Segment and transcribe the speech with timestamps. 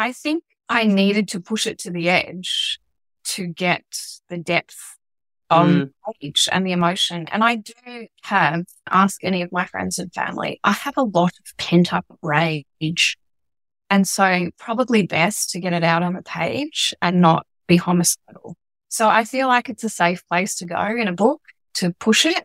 [0.00, 2.80] I think I needed to push it to the edge
[3.24, 3.84] to get
[4.30, 4.96] the depth
[5.50, 5.90] on mm.
[6.20, 7.26] page and the emotion.
[7.30, 11.32] And I do have, ask any of my friends and family, I have a lot
[11.32, 13.18] of pent up rage.
[13.90, 18.56] And so probably best to get it out on the page and not be homicidal.
[18.88, 21.42] So I feel like it's a safe place to go in a book
[21.74, 22.44] to push it.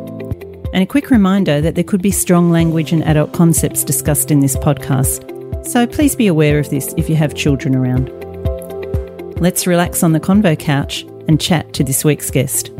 [0.73, 4.39] and a quick reminder that there could be strong language and adult concepts discussed in
[4.39, 5.27] this podcast,
[5.65, 8.09] so please be aware of this if you have children around.
[9.41, 12.71] Let's relax on the convo couch and chat to this week's guest.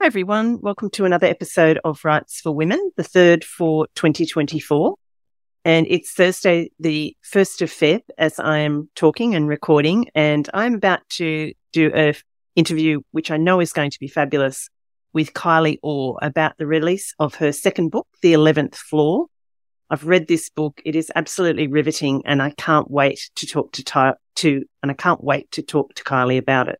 [0.00, 0.60] Hi, everyone.
[0.60, 4.94] Welcome to another episode of Writes for Women, the third for 2024.
[5.64, 10.10] And it's Thursday, the 1st of Feb, as I am talking and recording.
[10.14, 12.14] And I'm about to do a
[12.54, 14.70] interview, which I know is going to be fabulous
[15.16, 19.28] with Kylie Orr about the release of her second book, The 11th Floor.
[19.88, 20.82] I've read this book.
[20.84, 24.94] It is absolutely riveting and I can't wait to talk to, Ty- to and I
[24.94, 26.78] can't wait to talk to Kylie about it.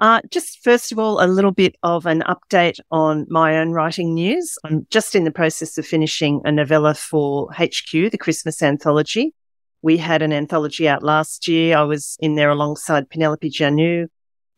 [0.00, 4.12] Uh, just first of all, a little bit of an update on my own writing
[4.12, 4.58] news.
[4.64, 9.34] I'm just in the process of finishing a novella for HQ, the Christmas anthology.
[9.82, 11.76] We had an anthology out last year.
[11.76, 14.08] I was in there alongside Penelope Janu,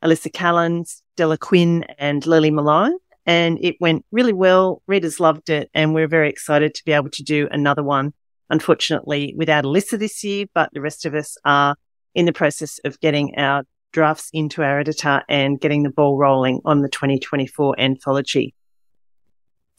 [0.03, 2.97] Alissa Callens, Della Quinn and Lily Malone.
[3.25, 4.83] And it went really well.
[4.87, 5.71] Readers loved it.
[5.75, 8.13] And we're very excited to be able to do another one.
[8.51, 11.77] Unfortunately, without Alissa this year, but the rest of us are
[12.15, 16.61] in the process of getting our drafts into our editor and getting the ball rolling
[16.65, 18.55] on the 2024 anthology.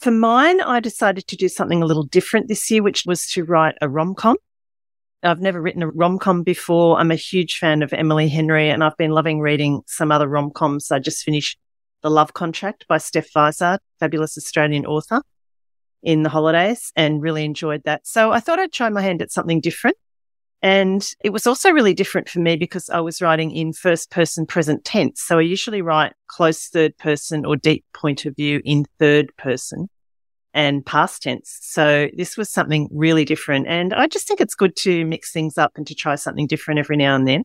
[0.00, 3.44] For mine, I decided to do something a little different this year, which was to
[3.44, 4.36] write a rom com.
[5.24, 6.98] I've never written a rom com before.
[6.98, 10.50] I'm a huge fan of Emily Henry and I've been loving reading some other rom
[10.50, 10.90] coms.
[10.90, 11.58] I just finished
[12.02, 15.22] The Love Contract by Steph Vizard, fabulous Australian author
[16.02, 18.06] in the holidays and really enjoyed that.
[18.06, 19.96] So I thought I'd try my hand at something different.
[20.60, 24.46] And it was also really different for me because I was writing in first person
[24.46, 25.22] present tense.
[25.22, 29.88] So I usually write close third person or deep point of view in third person
[30.54, 31.58] and past tense.
[31.60, 33.66] So this was something really different.
[33.66, 36.78] And I just think it's good to mix things up and to try something different
[36.78, 37.42] every now and then.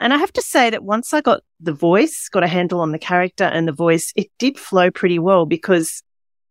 [0.00, 2.92] And I have to say that once I got the voice, got a handle on
[2.92, 6.04] the character and the voice, it did flow pretty well because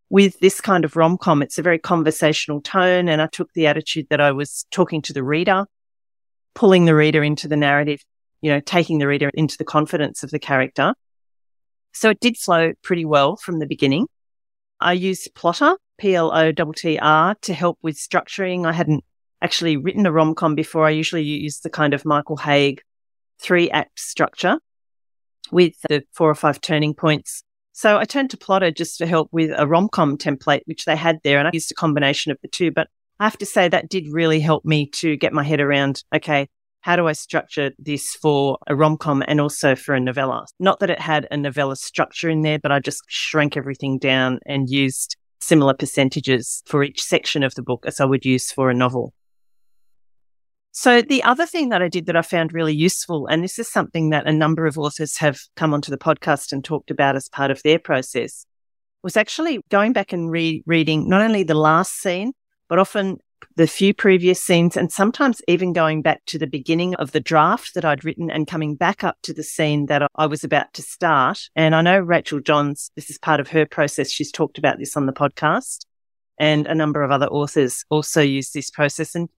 [0.10, 3.08] with this kind of rom com, it's a very conversational tone.
[3.08, 5.66] And I took the attitude that I was talking to the reader,
[6.54, 8.04] pulling the reader into the narrative,
[8.42, 10.94] you know, taking the reader into the confidence of the character.
[11.94, 14.08] So it did flow pretty well from the beginning.
[14.80, 18.66] I used Plottr, P-L-O-T-T-R to help with structuring.
[18.66, 19.04] I hadn't
[19.42, 20.86] actually written a rom-com before.
[20.86, 22.80] I usually use the kind of Michael Hauge
[23.40, 24.60] three act structure
[25.52, 27.44] with the four or five turning points.
[27.74, 31.20] So I turned to Plottr just to help with a rom-com template, which they had
[31.24, 31.38] there.
[31.38, 32.88] And I used a combination of the two, but
[33.20, 36.50] I have to say that did really help me to get my head around, okay,
[36.82, 40.46] how do I structure this for a rom com and also for a novella?
[40.60, 44.40] Not that it had a novella structure in there, but I just shrank everything down
[44.46, 48.70] and used similar percentages for each section of the book as I would use for
[48.70, 49.14] a novel.
[50.72, 53.68] So the other thing that I did that I found really useful, and this is
[53.68, 57.30] something that a number of authors have come onto the podcast and talked about as
[57.30, 58.46] part of their process,
[59.02, 62.34] was actually going back and re- reading not only the last scene,
[62.70, 63.18] but often
[63.56, 67.74] the few previous scenes and sometimes even going back to the beginning of the draft
[67.74, 70.82] that I'd written and coming back up to the scene that I was about to
[70.82, 71.50] start.
[71.56, 74.12] And I know Rachel Johns, this is part of her process.
[74.12, 75.86] She's talked about this on the podcast
[76.38, 79.16] and a number of other authors also use this process.
[79.16, 79.30] And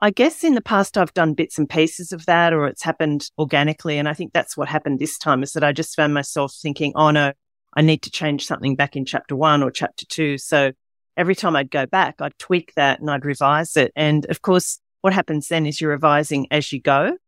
[0.00, 3.30] I guess in the past, I've done bits and pieces of that or it's happened
[3.38, 3.98] organically.
[3.98, 6.92] And I think that's what happened this time is that I just found myself thinking,
[6.94, 7.32] oh no,
[7.74, 10.38] I need to change something back in chapter one or chapter two.
[10.38, 10.72] So
[11.18, 13.92] every time I'd go back, I'd tweak that and I'd revise it.
[13.96, 17.18] And of course, what happens then is you're revising as you go.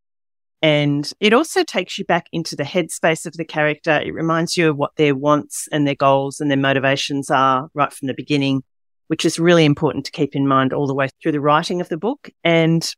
[0.62, 4.00] And it also takes you back into the headspace of the character.
[4.00, 7.92] It reminds you of what their wants and their goals and their motivations are right
[7.92, 8.62] from the beginning,
[9.08, 11.88] which is really important to keep in mind all the way through the writing of
[11.88, 12.30] the book.
[12.44, 12.88] And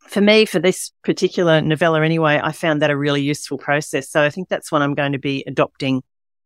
[0.00, 4.10] for me, for this particular novella anyway, I found that a really useful process.
[4.10, 6.02] So I think that's what I'm going to be adopting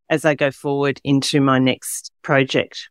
[0.08, 2.88] as I go forward into my next project.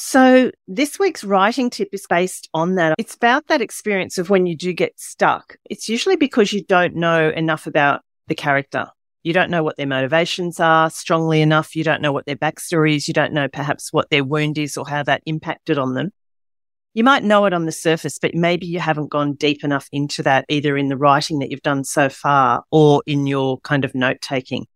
[0.00, 2.94] So this week's writing tip is based on that.
[2.98, 5.56] It's about that experience of when you do get stuck.
[5.68, 8.86] It's usually because you don't know enough about the character.
[9.24, 11.74] You don't know what their motivations are strongly enough.
[11.74, 13.08] You don't know what their backstory is.
[13.08, 16.12] You don't know perhaps what their wound is or how that impacted on them.
[16.94, 20.22] You might know it on the surface, but maybe you haven't gone deep enough into
[20.22, 23.96] that either in the writing that you've done so far or in your kind of
[23.96, 24.68] note taking.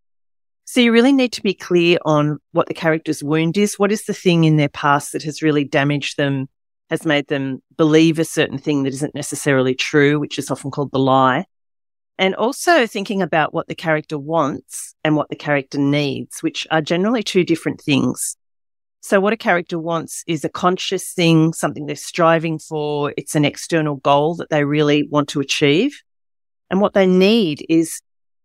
[0.73, 3.79] So you really need to be clear on what the character's wound is.
[3.79, 6.49] What is the thing in their past that has really damaged them,
[6.89, 10.91] has made them believe a certain thing that isn't necessarily true, which is often called
[10.91, 11.45] the lie.
[12.17, 16.81] And also thinking about what the character wants and what the character needs, which are
[16.81, 18.39] generally two different things.
[19.03, 23.13] So what a character wants is a conscious thing, something they're striving for.
[23.19, 26.01] It's an external goal that they really want to achieve.
[26.71, 28.01] And what they need is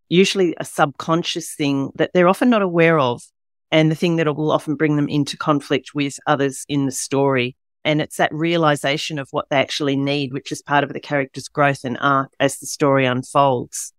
[0.08, 3.22] usually a subconscious thing that they're often not aware of
[3.70, 7.56] and the thing that will often bring them into conflict with others in the story.
[7.84, 11.48] And it's that realization of what they actually need, which is part of the character's
[11.48, 13.92] growth and arc as the story unfolds.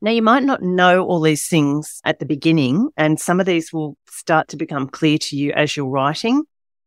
[0.00, 3.72] Now, you might not know all these things at the beginning, and some of these
[3.72, 6.44] will start to become clear to you as you're writing.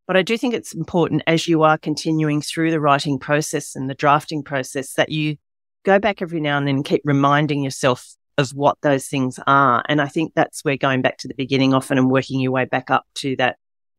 [0.08, 3.90] But I do think it's important as you are continuing through the writing process and
[3.90, 5.38] the drafting process that you
[5.84, 9.84] go back every now and then and keep reminding yourself of what those things are.
[9.88, 12.66] And I think that's where going back to the beginning often and working your way
[12.66, 13.58] back up to that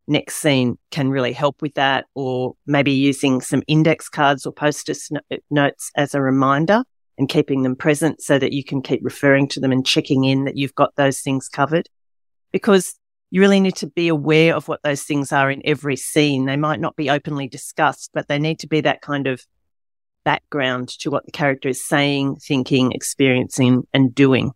[0.09, 4.99] next scene can really help with that, or maybe using some index cards or post-it
[5.51, 6.83] notes as a reminder
[7.19, 10.45] and keeping them present so that you can keep referring to them and checking in
[10.45, 11.89] that you've got those things covered.
[12.53, 12.95] Because
[13.31, 16.47] you really need to be aware of what those things are in every scene.
[16.47, 19.45] They might not be openly discussed, but they need to be that kind of
[20.25, 24.53] background to what the character is saying, thinking, experiencing, and doing.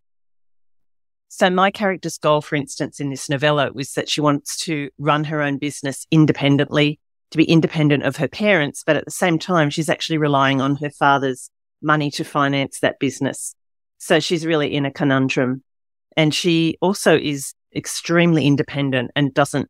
[1.29, 5.25] So my character's goal, for instance, in this novella was that she wants to run
[5.25, 6.99] her own business independently,
[7.33, 10.77] to be independent of her parents, but at the same time, she's actually relying on
[10.77, 11.51] her father's
[11.83, 13.55] money to finance that business.
[13.99, 15.63] So she's really in a conundrum.
[16.17, 19.69] And she also is extremely independent and doesn't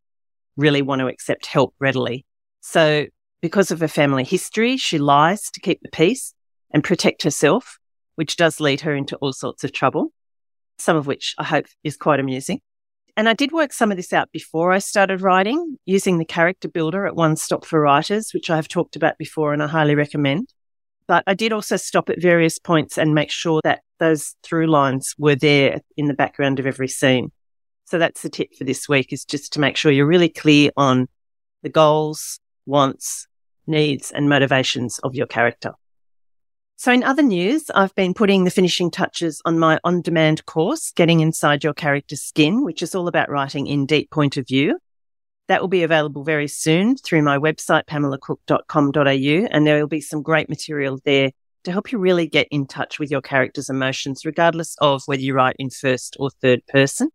[0.57, 2.25] really want to accept help readily.
[2.61, 3.07] So
[3.41, 6.35] because of her family history, she lies to keep the peace
[6.71, 7.79] and protect herself,
[8.17, 10.12] which does lead her into all sorts of trouble,
[10.79, 12.61] some of which I hope is quite amusing.
[13.17, 16.69] And I did work some of this out before I started writing using the character
[16.69, 19.94] builder at One Stop for Writers, which I have talked about before and I highly
[19.94, 20.53] recommend.
[21.09, 25.15] But I did also stop at various points and make sure that those through lines
[25.17, 27.33] were there in the background of every scene.
[27.87, 30.71] So that's the tip for this week is just to make sure you're really clear
[30.77, 31.09] on
[31.62, 33.27] the goals, wants,
[33.67, 35.73] needs, and motivations of your character.
[36.79, 40.93] So in other news, I've been putting the finishing touches on my on demand course,
[40.95, 44.79] Getting Inside Your Character's Skin, which is all about writing in deep point of view.
[45.49, 49.49] That will be available very soon through my website, pamelacook.com.au.
[49.51, 51.31] And there will be some great material there
[51.65, 55.35] to help you really get in touch with your character's emotions, regardless of whether you
[55.35, 57.11] write in first or third person.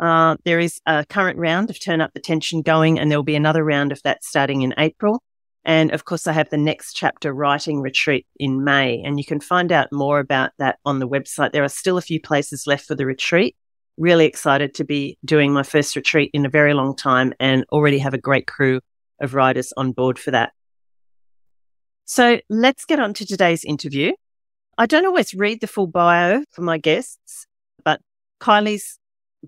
[0.00, 3.22] Uh, there is a current round of Turn Up the Tension going, and there will
[3.22, 5.22] be another round of that starting in April.
[5.64, 9.40] And of course, I have the next chapter writing retreat in May, and you can
[9.40, 11.52] find out more about that on the website.
[11.52, 13.56] There are still a few places left for the retreat.
[13.96, 17.98] Really excited to be doing my first retreat in a very long time and already
[17.98, 18.80] have a great crew
[19.20, 20.52] of writers on board for that.
[22.04, 24.12] So let's get on to today's interview.
[24.76, 27.46] I don't always read the full bio for my guests,
[27.84, 28.00] but
[28.40, 28.98] Kylie's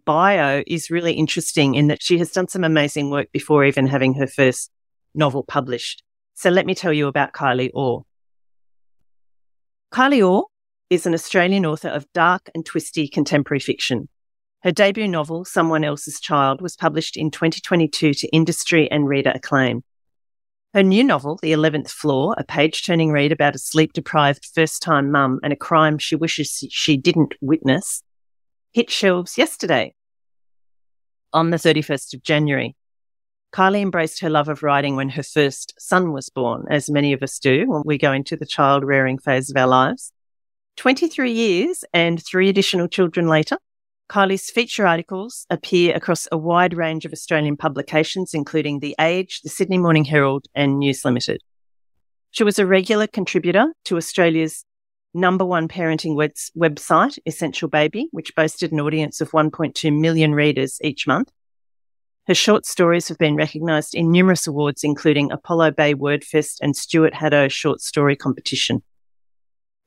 [0.04, 4.14] bio is really interesting in that she has done some amazing work before even having
[4.14, 4.70] her first
[5.14, 6.02] novel published.
[6.34, 8.02] So let me tell you about Kylie Orr.
[9.92, 10.46] Kylie Orr
[10.90, 14.08] is an Australian author of dark and twisty contemporary fiction.
[14.62, 19.82] Her debut novel, Someone Else's Child, was published in 2022 to industry and reader acclaim.
[20.74, 24.82] Her new novel, The Eleventh Floor, a page turning read about a sleep deprived first
[24.82, 28.02] time mum and a crime she wishes she didn't witness,
[28.76, 29.94] hit shelves yesterday
[31.32, 32.76] on the 31st of January.
[33.50, 37.22] Kylie embraced her love of writing when her first son was born, as many of
[37.22, 40.12] us do when we go into the child rearing phase of our lives.
[40.76, 43.56] 23 years and three additional children later,
[44.10, 49.48] Kylie's feature articles appear across a wide range of Australian publications, including The Age, the
[49.48, 51.40] Sydney Morning Herald, and News Limited.
[52.30, 54.66] She was a regular contributor to Australia's
[55.16, 56.14] number one parenting
[56.56, 61.32] website, Essential Baby, which boasted an audience of 1.2 million readers each month.
[62.26, 67.14] Her short stories have been recognised in numerous awards, including Apollo Bay Wordfest and Stuart
[67.14, 68.82] Hadow Short Story Competition.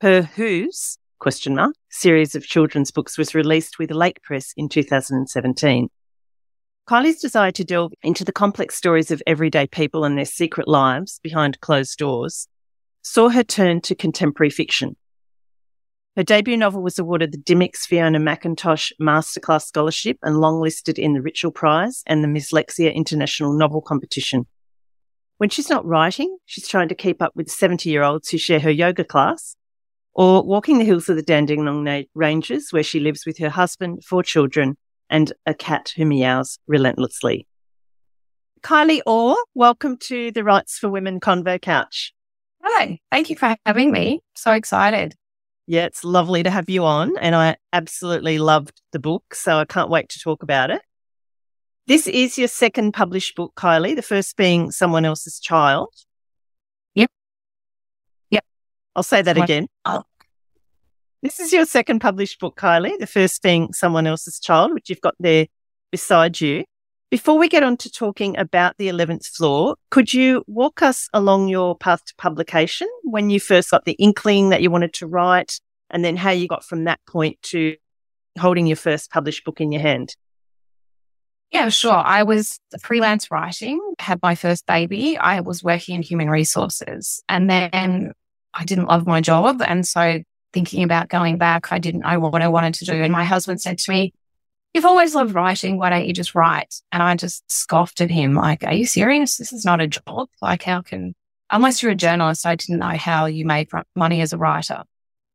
[0.02, 5.90] Her Who's question mark series of children's books was released with Lake Press in 2017.
[6.88, 11.20] Kylie's desire to delve into the complex stories of everyday people and their secret lives
[11.22, 12.48] behind closed doors
[13.02, 14.96] saw her turn to contemporary fiction.
[16.16, 21.20] Her debut novel was awarded the Dymocks Fiona McIntosh Masterclass Scholarship and longlisted in the
[21.20, 24.46] Richell Prize and the Mslexia International Novel Competition.
[25.38, 28.60] When she's not writing, she's trying to keep up with 70 year olds who share
[28.60, 29.56] her yoga class
[30.14, 34.24] or walking the hills of the Dandenong Ranges where she lives with her husband, four
[34.24, 34.76] children,
[35.10, 37.48] and a cat who meows relentlessly.
[38.62, 42.14] Kylie Orr, welcome to the Writes for Women Convo Couch.
[42.62, 44.20] Hi, thank you for having me.
[44.36, 45.16] So excited.
[45.70, 47.16] Yeah, it's lovely to have you on.
[47.20, 49.36] And I absolutely loved the book.
[49.36, 50.82] So I can't wait to talk about it.
[51.86, 55.90] This is your second published book, Kylie, the first being Someone Else's Child.
[56.96, 57.12] Yep.
[58.32, 58.44] Yep.
[58.96, 59.68] I'll say that again.
[59.86, 60.02] Oh.
[61.22, 65.02] This is your second published book, Kylie, the first being Someone Else's Child, which you've
[65.02, 65.46] got there
[65.92, 66.66] beside you.
[67.10, 71.48] Before we get on to talking about the 11th floor, could you walk us along
[71.48, 75.60] your path to publication when you first got the inkling that you wanted to write
[75.90, 77.76] and then how you got from that point to
[78.38, 80.16] holding your first published book in your hand?
[81.52, 81.94] Yeah, sure.
[81.94, 85.18] I was freelance writing, had my first baby.
[85.18, 88.14] I was working in human resources and then
[88.54, 89.64] I didn't love my job.
[89.66, 90.20] And so
[90.54, 92.94] thinking about going back, I didn't know what I wanted to do.
[92.94, 94.14] And my husband said to me,
[94.74, 95.78] You've always loved writing.
[95.78, 96.76] Why don't you just write?
[96.92, 99.38] And I just scoffed at him, like, Are you serious?
[99.38, 100.30] This is not a job.
[100.42, 101.16] Like, how can,
[101.50, 104.84] unless you're a journalist, I didn't know how you made money as a writer.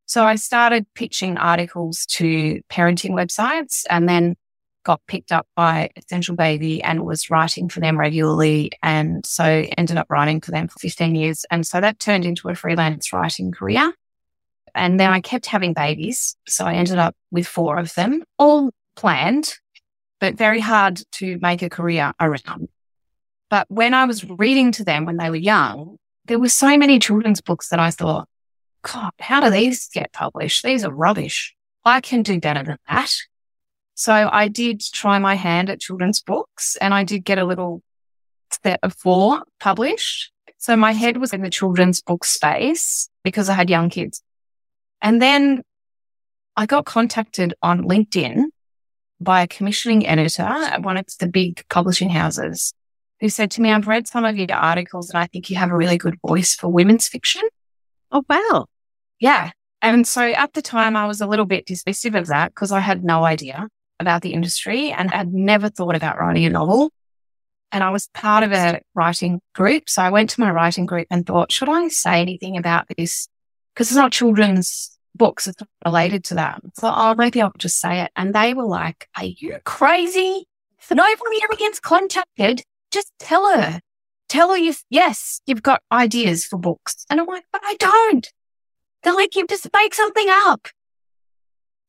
[0.07, 4.37] So I started pitching articles to parenting websites and then
[4.85, 8.71] got picked up by Essential Baby and was writing for them regularly.
[8.83, 9.45] And so
[9.77, 11.45] ended up writing for them for 15 years.
[11.51, 13.93] And so that turned into a freelance writing career.
[14.75, 16.37] And then I kept having babies.
[16.47, 19.55] So I ended up with four of them, all planned,
[20.21, 22.69] but very hard to make a career around.
[23.51, 26.99] But when I was reading to them when they were young, there were so many
[26.99, 28.29] children's books that I thought,
[28.83, 30.65] God, how do these get published?
[30.65, 31.55] These are rubbish.
[31.85, 33.13] I can do better than that.
[33.95, 37.83] So I did try my hand at children's books and I did get a little
[38.63, 40.33] set of four published.
[40.59, 44.23] So my head was in the children's book space because I had young kids.
[45.01, 45.63] And then
[46.57, 48.45] I got contacted on LinkedIn
[49.21, 52.75] by a commissioning editor at one of the big publishing houses
[53.21, 55.71] who said to me, I've read some of your articles and I think you have
[55.71, 57.43] a really good voice for women's fiction.
[58.11, 58.67] Oh, wow.
[59.19, 59.51] Yeah.
[59.81, 62.81] And so at the time, I was a little bit dismissive of that because I
[62.81, 63.69] had no idea
[64.01, 66.91] about the industry and had never thought about writing a novel.
[67.71, 69.89] And I was part of a writing group.
[69.89, 73.29] So I went to my writing group and thought, should I say anything about this?
[73.75, 75.49] Because it's not children's books
[75.85, 76.61] related to that.
[76.75, 78.11] So, oh, maybe I'll just say it.
[78.17, 80.47] And they were like, Are you crazy?
[80.81, 82.63] So nobody ever gets contacted.
[82.91, 83.81] Just tell her.
[84.29, 87.07] Tell her you, yes, you've got ideas for books.
[87.09, 88.31] And I'm like, but I don't.
[89.03, 90.69] They're like, you just make something up.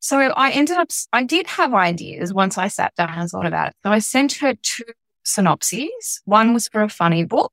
[0.00, 3.68] So I ended up, I did have ideas once I sat down and thought about
[3.68, 3.74] it.
[3.84, 4.84] So I sent her two
[5.24, 6.22] synopses.
[6.24, 7.52] One was for a funny book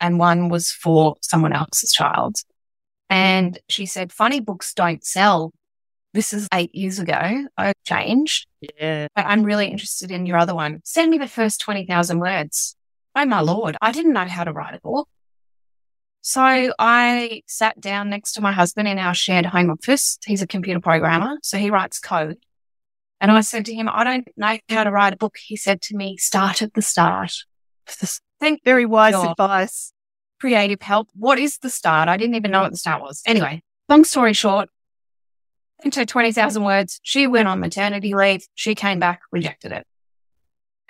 [0.00, 2.36] and one was for someone else's child.
[3.14, 5.52] And she said, funny books don't sell.
[6.14, 7.46] This is eight years ago.
[7.56, 8.48] I've changed.
[8.60, 9.06] Yeah.
[9.14, 10.80] I'm really interested in your other one.
[10.82, 12.74] Send me the first 20,000 words.
[13.14, 13.76] Oh my Lord.
[13.80, 15.08] I didn't know how to write a book.
[16.22, 20.18] So I sat down next to my husband in our shared home office.
[20.26, 21.38] He's a computer programmer.
[21.40, 22.38] So he writes code.
[23.20, 25.36] And I said to him, I don't know how to write a book.
[25.40, 27.32] He said to me, start at the start.
[28.40, 29.30] Thank very wise God.
[29.30, 29.93] advice
[30.44, 31.08] creative help.
[31.14, 32.06] What is the start?
[32.10, 33.22] I didn't even know what the start was.
[33.24, 34.68] Anyway, long story short,
[35.82, 38.46] into 20,000 words, she went on maternity leave.
[38.54, 39.86] She came back, rejected it.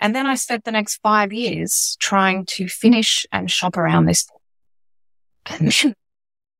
[0.01, 4.27] And then I spent the next five years trying to finish and shop around this.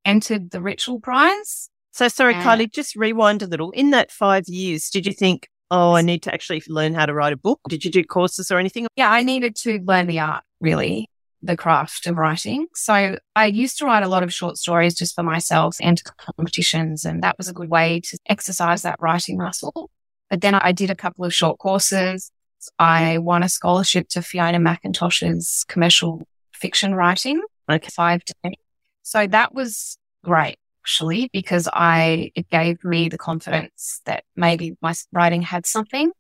[0.06, 1.70] Entered the Richell Prize.
[1.92, 3.72] So sorry, and Kylie, just rewind a little.
[3.72, 7.14] In that five years, did you think, oh, I need to actually learn how to
[7.14, 7.60] write a book?
[7.68, 8.88] Did you do courses or anything?
[8.96, 11.10] Yeah, I needed to learn the art, really
[11.46, 12.68] the craft of writing.
[12.74, 17.06] So I used to write a lot of short stories just for myself and competitions.
[17.06, 19.90] And that was a good way to exercise that writing muscle.
[20.30, 22.32] But then I did a couple of short courses.
[22.80, 27.42] I won a scholarship to Fiona McIntosh's commercial fiction writing.
[27.70, 27.90] Okay.
[27.90, 28.56] Five days.
[29.04, 34.94] So that was great actually because I, it gave me the confidence that maybe my
[35.12, 36.12] writing had something.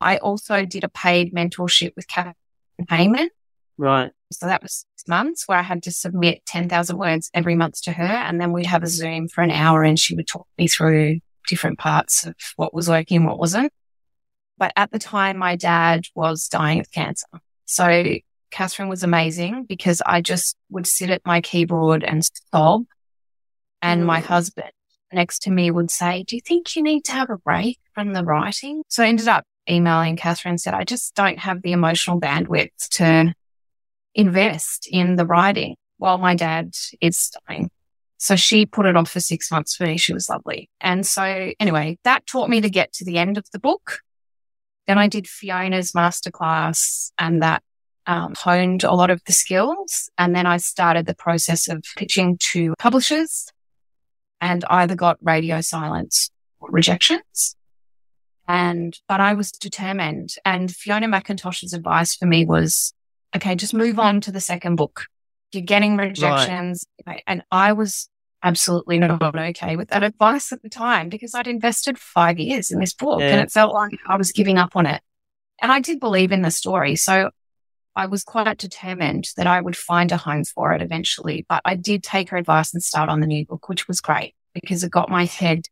[0.00, 2.34] I also did a paid mentorship with Kathryn
[2.90, 3.28] Heyman
[3.76, 4.12] Right.
[4.34, 7.92] So that was six months where I had to submit 10,000 words every month to
[7.92, 8.04] her.
[8.04, 11.20] And then we'd have a Zoom for an hour and she would talk me through
[11.46, 13.72] different parts of what was working, what wasn't.
[14.58, 17.26] But at the time, my dad was dying of cancer.
[17.66, 18.18] So
[18.52, 22.22] Kathryn was amazing because I just would sit at my keyboard and
[22.52, 22.84] sob.
[23.82, 24.06] And mm.
[24.06, 24.70] my husband
[25.12, 28.12] next to me would say, Do you think you need to have a break from
[28.12, 28.82] the writing?
[28.88, 32.88] So I ended up emailing Kathryn and said, I just don't have the emotional bandwidth
[32.92, 33.34] to
[34.14, 37.70] invest in the writing while my dad is dying.
[38.18, 39.98] So she put it on for six months for me.
[39.98, 40.70] She was lovely.
[40.80, 44.00] And so anyway, that taught me to get to the end of the book.
[44.86, 47.62] Then I did Fiona's masterclass and that
[48.06, 50.10] um, honed a lot of the skills.
[50.16, 53.50] And then I started the process of pitching to publishers
[54.40, 56.30] and either got radio silence
[56.60, 57.56] or rejections.
[58.46, 60.34] And, but I was determined.
[60.44, 62.92] And Fiona McIntosh's advice for me was,
[63.36, 65.06] okay, just move on to the second book.
[65.52, 66.84] You're getting rejections.
[67.06, 67.22] Right.
[67.26, 68.08] And I was
[68.42, 72.78] absolutely not okay with that advice at the time because I'd invested five years in
[72.78, 73.28] this book yeah.
[73.30, 75.00] and it felt like I was giving up on it.
[75.62, 76.96] And I did believe in the story.
[76.96, 77.30] So
[77.96, 81.46] I was quite determined that I would find a home for it eventually.
[81.48, 84.34] But I did take her advice and start on the new book, which was great
[84.52, 85.66] because it got my head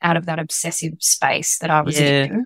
[0.00, 2.24] out of that obsessive space that I was yeah.
[2.24, 2.44] in.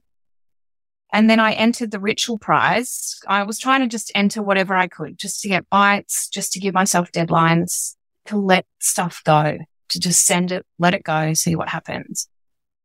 [1.13, 3.19] And then I entered the Richell Prize.
[3.27, 6.61] I was trying to just enter whatever I could just to get bites, just to
[6.61, 7.95] give myself deadlines,
[8.27, 9.59] to let stuff go,
[9.89, 12.29] to just send it, let it go, see what happens.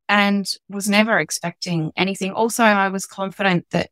[0.07, 2.31] And was never expecting anything.
[2.31, 3.89] Also, I was confident that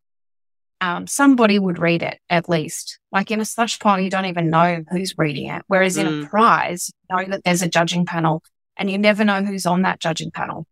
[0.81, 2.99] um, somebody would read it at least.
[3.11, 5.63] Like in a slush pile, you don't even know who's reading it.
[5.67, 6.01] Whereas mm.
[6.01, 6.29] in a mm.
[6.29, 8.43] prize, you know that there's a judging panel
[8.77, 10.65] and you never know who's on that judging panel.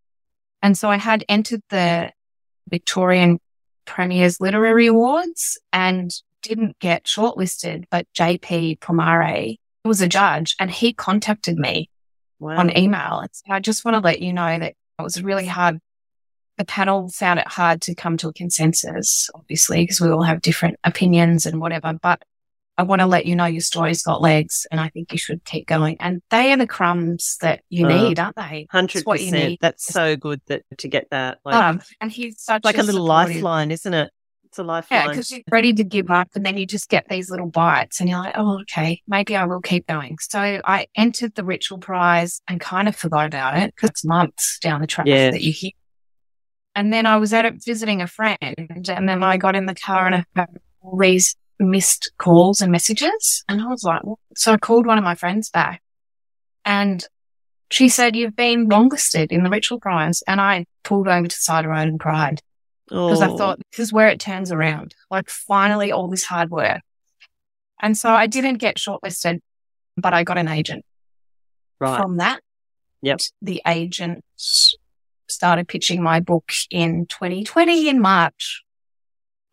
[0.62, 2.12] And so I had entered the
[2.70, 3.40] Victorian
[3.88, 6.12] Premier's Literary Awards and
[6.44, 11.90] didn't get shortlisted, but JP Pomare was a judge and he contacted me
[12.40, 12.58] wow.
[12.58, 13.20] on email.
[13.20, 15.80] And so I just want to let you know that it was really hard
[16.58, 20.42] the panel found it hard to come to a consensus, obviously, because we all have
[20.42, 21.94] different opinions and whatever.
[22.02, 22.24] But
[22.78, 25.44] I want to let you know your story's got legs and I think you should
[25.44, 25.98] keep going.
[26.00, 28.68] And they are the crumbs that you uh, need, aren't they?
[28.72, 29.06] 100%.
[29.06, 29.60] what you need.
[29.62, 31.40] That's so good that to get that.
[31.44, 34.12] Like, um, and he's such like a, a little lifeline, isn't it?
[34.46, 35.02] It's a lifeline.
[35.02, 38.00] Yeah, because you're ready to give up and then you just get these little bites
[38.00, 40.18] and you're like, oh, okay, maybe I will keep going.
[40.22, 44.60] So I entered the Richell Prize and kind of forgot about it because it's months
[44.60, 45.32] down the track yeah.
[45.32, 45.72] that you hear
[46.78, 49.74] and then I was at it visiting a friend and then I got in the
[49.74, 50.48] car and I had
[50.80, 53.44] all these missed calls and messages.
[53.50, 54.20] And I was like, what?
[54.36, 55.82] so I called one of my friends back
[56.66, 57.06] and
[57.70, 60.24] she said, you've been longlisted in the Richell Prize.
[60.28, 62.42] And I pulled over to the side of the road and cried
[62.88, 63.34] because oh.
[63.34, 64.96] I thought this is where it turns around.
[65.12, 66.82] Like finally all this hard work.
[67.82, 69.42] And so I didn't get shortlisted,
[69.98, 70.86] but I got an agent
[71.80, 72.02] right.
[72.02, 72.42] from that.
[73.02, 73.20] Yep.
[73.42, 74.24] The agent
[75.28, 78.64] started pitching my book in 2020 in March.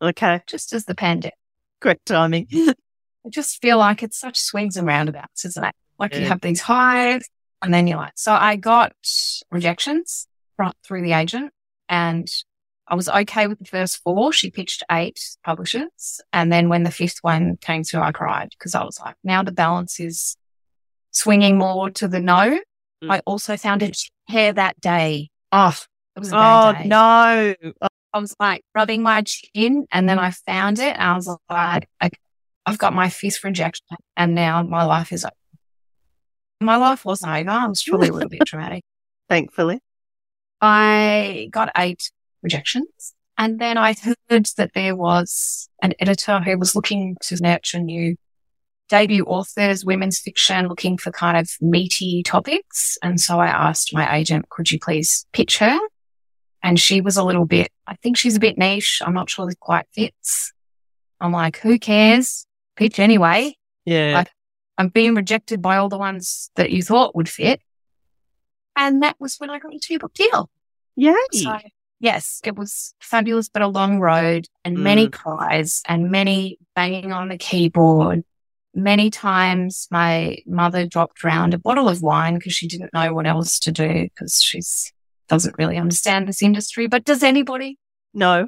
[0.01, 0.41] Okay.
[0.47, 1.35] Just as the pandemic.
[1.81, 2.47] Great timing.
[2.53, 5.75] I just feel like it's such swings and roundabouts, isn't it?
[5.97, 6.19] Like yeah.
[6.19, 7.27] you have these highs
[7.61, 8.93] and then you're like, so I got
[9.51, 10.27] rejections
[10.85, 11.51] through the agent
[11.89, 12.27] and
[12.87, 14.31] I was okay with the first four.
[14.31, 16.21] She pitched eight publishers.
[16.31, 19.41] And then when the fifth one came through, I cried because I was like, now
[19.41, 20.37] the balance is
[21.11, 22.59] swinging more to the no.
[23.03, 23.11] Mm.
[23.11, 25.77] I also found it hair that day Oh,
[26.17, 26.87] it was a bad oh, day.
[26.89, 27.55] no.
[28.15, 30.95] I was like rubbing my chin and then I found it.
[30.95, 31.89] And I was like,
[32.65, 35.33] I've got my fifth rejection and now my life is over.
[36.61, 37.49] My life wasn't over.
[37.49, 38.85] I was probably a little bit traumatic.
[39.29, 39.81] Thankfully.
[40.61, 42.09] I got eight
[42.41, 43.13] rejections.
[43.37, 43.93] And then I
[44.29, 48.15] heard that there was an editor who was looking to nurture new
[48.87, 52.97] debut authors, women's fiction, looking for kind of meaty topics.
[53.03, 55.77] And so I asked my agent, could you please pitch her?
[56.65, 58.99] And she was a little bit, I think she's a bit niche.
[59.05, 60.51] I'm not sure this quite fits.
[61.21, 62.47] I'm like, who cares?
[62.75, 63.55] Pitch anyway.
[63.85, 64.13] Yeah.
[64.15, 64.31] Like,
[64.75, 67.61] I'm being rejected by all the ones that you thought would fit.
[68.75, 70.49] And that was when I got a two book deal.
[70.95, 71.13] Yay.
[71.33, 71.55] So,
[71.99, 74.81] yes, it was fabulous, but a long road and mm.
[74.81, 78.23] many cries and many banging on the keyboard
[78.75, 83.25] many times my mother dropped around a bottle of wine because she didn't know what
[83.25, 84.91] else to do because she's
[85.27, 86.87] doesn't really understand this industry.
[86.87, 87.77] But does anybody?
[88.13, 88.47] No.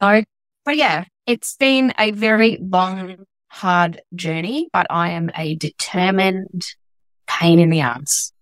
[0.00, 0.22] No.
[0.64, 6.64] But yeah, it's been a very long, hard journey, but I am a determined
[7.26, 8.32] pain in the ass.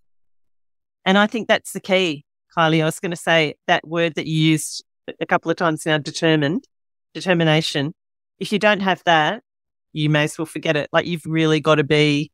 [1.04, 2.24] And I think that's the key,
[2.56, 2.82] Kylie.
[2.82, 4.84] I was going to say that word that you used
[5.20, 6.64] a couple of times now, determined,
[7.14, 7.94] determination.
[8.38, 9.42] If you don't have that,
[9.92, 10.88] you may as well forget it.
[10.92, 12.31] Like you've really got to be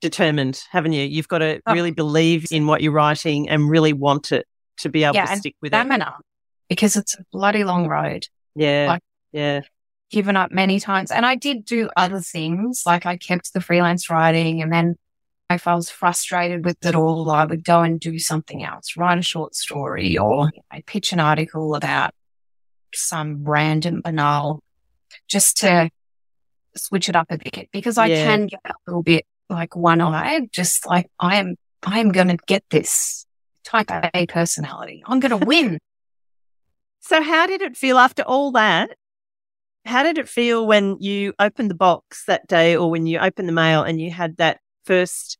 [0.00, 1.04] determined, haven't you?
[1.04, 1.72] You've got to oh.
[1.72, 4.46] really believe in what you're writing and really want it
[4.78, 6.14] to be able yeah, to stick with stamina.
[6.18, 6.24] it.
[6.68, 8.26] because it's a bloody long road.
[8.54, 8.86] Yeah.
[8.88, 9.60] Like, yeah.
[10.10, 11.10] Given up many times.
[11.10, 12.82] And I did do other things.
[12.86, 14.96] Like I kept the freelance writing and then
[15.48, 19.18] if I was frustrated with it all, I would go and do something else, write
[19.18, 22.12] a short story or I pitch an article about
[22.92, 24.60] some random banal
[25.28, 25.90] just to
[26.76, 28.24] switch it up a bit because I yeah.
[28.24, 30.08] can get a little bit like one oh.
[30.08, 33.26] eyed, just like I am, I am going to get this
[33.64, 35.02] type of A personality.
[35.06, 35.78] I'm going to win.
[37.00, 38.90] so how did it feel after all that?
[39.84, 43.48] How did it feel when you opened the box that day or when you opened
[43.48, 45.38] the mail and you had that first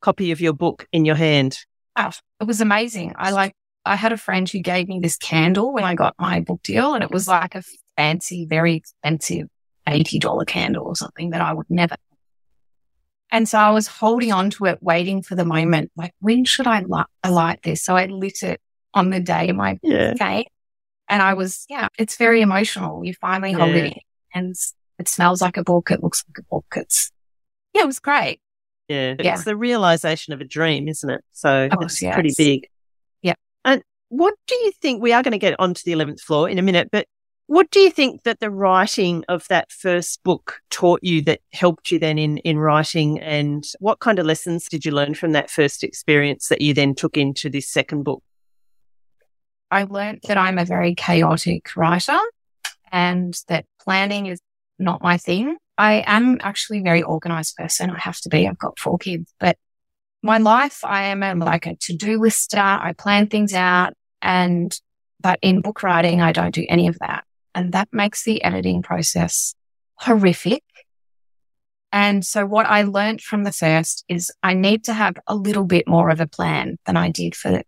[0.00, 1.58] copy of your book in your hand?
[1.96, 3.14] Oh, it was amazing.
[3.16, 6.40] I like, I had a friend who gave me this candle when I got my
[6.40, 7.64] book deal and it was like a
[7.96, 9.48] fancy, very expensive
[9.86, 11.96] $80 candle or something that I would never.
[13.32, 16.66] And so I was holding on to it, waiting for the moment, like, when should
[16.66, 17.82] I light, light this?
[17.82, 18.60] So I lit it
[18.92, 20.12] on the day of my yeah.
[21.08, 23.02] And I was, yeah, it's very emotional.
[23.04, 23.58] You finally yeah.
[23.58, 23.98] hold it
[24.34, 24.54] and
[24.98, 25.90] it smells like a book.
[25.90, 26.66] It looks like a book.
[26.76, 27.10] It's,
[27.72, 28.40] yeah, it was great.
[28.88, 29.14] Yeah.
[29.18, 29.32] yeah.
[29.32, 31.24] It's the realization of a dream, isn't it?
[31.32, 32.14] So course, it's yes.
[32.14, 32.68] pretty big.
[33.22, 33.34] Yeah.
[33.64, 35.02] And what do you think?
[35.02, 37.06] We are going to get onto the 11th floor in a minute, but
[37.52, 41.90] what do you think that the writing of that first book taught you that helped
[41.90, 43.20] you then in, in writing?
[43.20, 46.94] And what kind of lessons did you learn from that first experience that you then
[46.94, 48.22] took into this second book?
[49.70, 52.18] I learned that I'm a very chaotic writer
[52.90, 54.40] and that planning is
[54.78, 55.58] not my thing.
[55.76, 57.90] I am actually a very organized person.
[57.90, 58.48] I have to be.
[58.48, 59.58] I've got four kids, but
[60.22, 62.58] my life, I am a, like a to-do lister.
[62.58, 64.74] I plan things out and,
[65.20, 67.26] but in book writing, I don't do any of that.
[67.54, 69.54] And that makes the editing process
[69.96, 70.62] horrific.
[71.92, 75.64] And so what I learned from the first is I need to have a little
[75.64, 77.62] bit more of a plan than I did for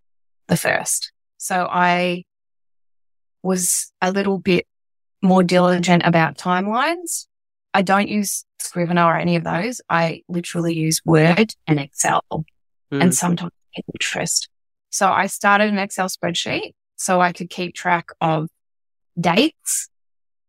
[0.49, 1.13] the first.
[1.37, 2.25] So I
[3.43, 4.67] was a little bit
[5.23, 7.27] more diligent about timelines.
[7.75, 9.83] I don't use Scrivener or any of those.
[9.91, 12.45] I literally use Word and Excel mm.
[12.91, 14.49] and sometimes Pinterest.
[14.91, 18.49] So I started an Excel spreadsheet so I could keep track of
[19.19, 19.89] dates.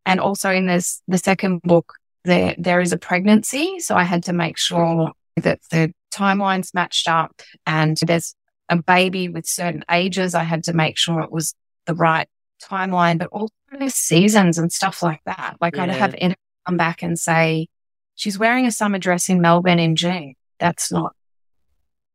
[0.06, 3.80] And also in this, the second book, there, there is a pregnancy.
[3.80, 8.36] So I had to make sure that the timelines matched up and there's
[8.70, 10.34] a baby with certain ages.
[10.34, 11.54] I had to make sure it was
[11.86, 12.28] the right
[12.64, 15.58] timeline, but also the seasons and stuff like that.
[15.60, 15.84] Like yeah.
[15.84, 17.68] I'd have Ed come back and say,
[18.16, 20.36] she's wearing a summer dress in Melbourne in June.
[20.60, 21.14] That's not.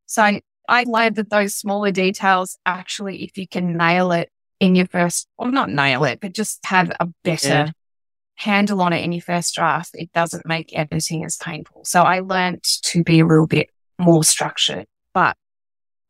[0.07, 4.75] So I, I learned that those smaller details actually, if you can nail it, in
[4.75, 7.71] your first, or not nail it, but just have a better yeah.
[8.37, 11.85] handle on it in your first draft, it doesn't make editing as painful.
[11.85, 15.37] So I learned to be a little bit more structured, but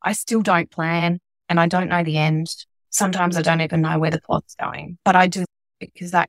[0.03, 2.55] I still don't plan and I don't know the end.
[2.91, 5.45] Sometimes I don't even know where the plot's going, but I do
[5.79, 6.29] because that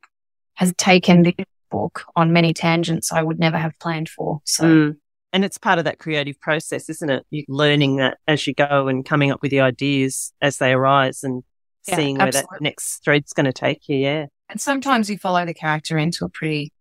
[0.53, 1.35] has taken the
[1.71, 4.41] book on many tangents I would never have planned for.
[4.45, 4.63] So.
[4.63, 4.97] Mm.
[5.33, 7.25] And it's part of that creative process, isn't it?
[7.29, 11.23] You're learning that as you go and coming up with the ideas as they arise
[11.23, 11.41] and
[11.87, 12.57] yeah, seeing where absolutely.
[12.57, 13.97] that next thread's going to take you.
[13.97, 14.25] Yeah.
[14.49, 16.73] And sometimes you follow the character into a pretty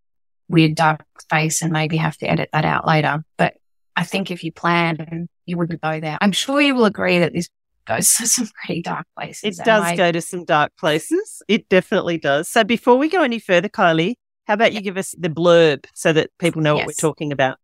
[0.49, 3.25] weird dark space and maybe have to edit that out later.
[3.37, 3.55] But
[3.97, 6.19] I think if you plan, you wouldn't go there.
[6.21, 7.49] I'm sure you will agree that this
[7.87, 9.59] goes to some pretty dark places.
[9.59, 11.43] It does go to some dark places.
[11.49, 12.49] It definitely does.
[12.49, 14.15] So before we go any further, Kylie,
[14.47, 16.81] how about you give us the blurb so that people know yes.
[16.81, 17.59] what we're talking about?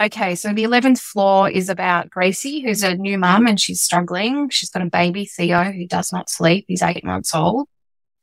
[0.00, 4.48] Okay, so the 11th floor is about Gracie, who's a new mum and she's struggling.
[4.48, 6.66] She's got a baby, Theo, who does not sleep.
[6.68, 7.66] He's eight months old.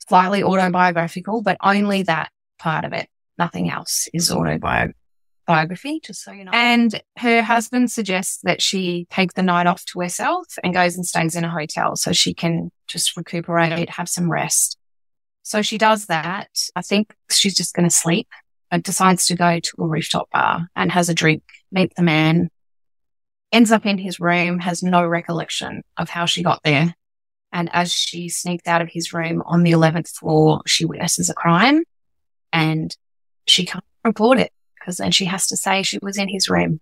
[0.08, 3.10] Slightly autobiographical, but only that part of it.
[3.38, 6.52] Nothing else is autobiography, just so you know.
[6.54, 11.06] And her husband suggests that she take the night off to herself and goes and
[11.06, 14.78] stays in a hotel so she can just recuperate, have some rest.
[15.44, 16.48] So she does that.
[16.74, 18.30] I think she's just going to sleep
[18.72, 21.44] and decides to go to a rooftop bar and has a drink
[21.76, 22.50] meet the man,
[23.52, 26.96] ends up in his room, has no recollection of how she got there.
[27.52, 31.34] And as she sneaks out of his room on the 11th floor, she witnesses a
[31.34, 31.84] crime
[32.52, 32.96] and
[33.46, 36.80] she can't report it because then she has to say she was in his room.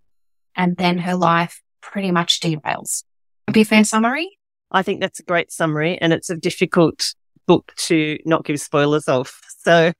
[0.55, 3.03] And then her life pretty much derails.
[3.51, 4.37] Be a fair summary?
[4.71, 7.13] I think that's a great summary and it's a difficult
[7.45, 9.31] book to not give spoilers of.
[9.59, 9.93] So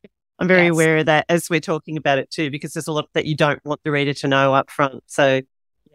[0.44, 0.72] I'm very yes.
[0.72, 3.36] aware of that as we're talking about it too, because there's a lot that you
[3.36, 5.02] don't want the reader to know up front.
[5.08, 5.42] So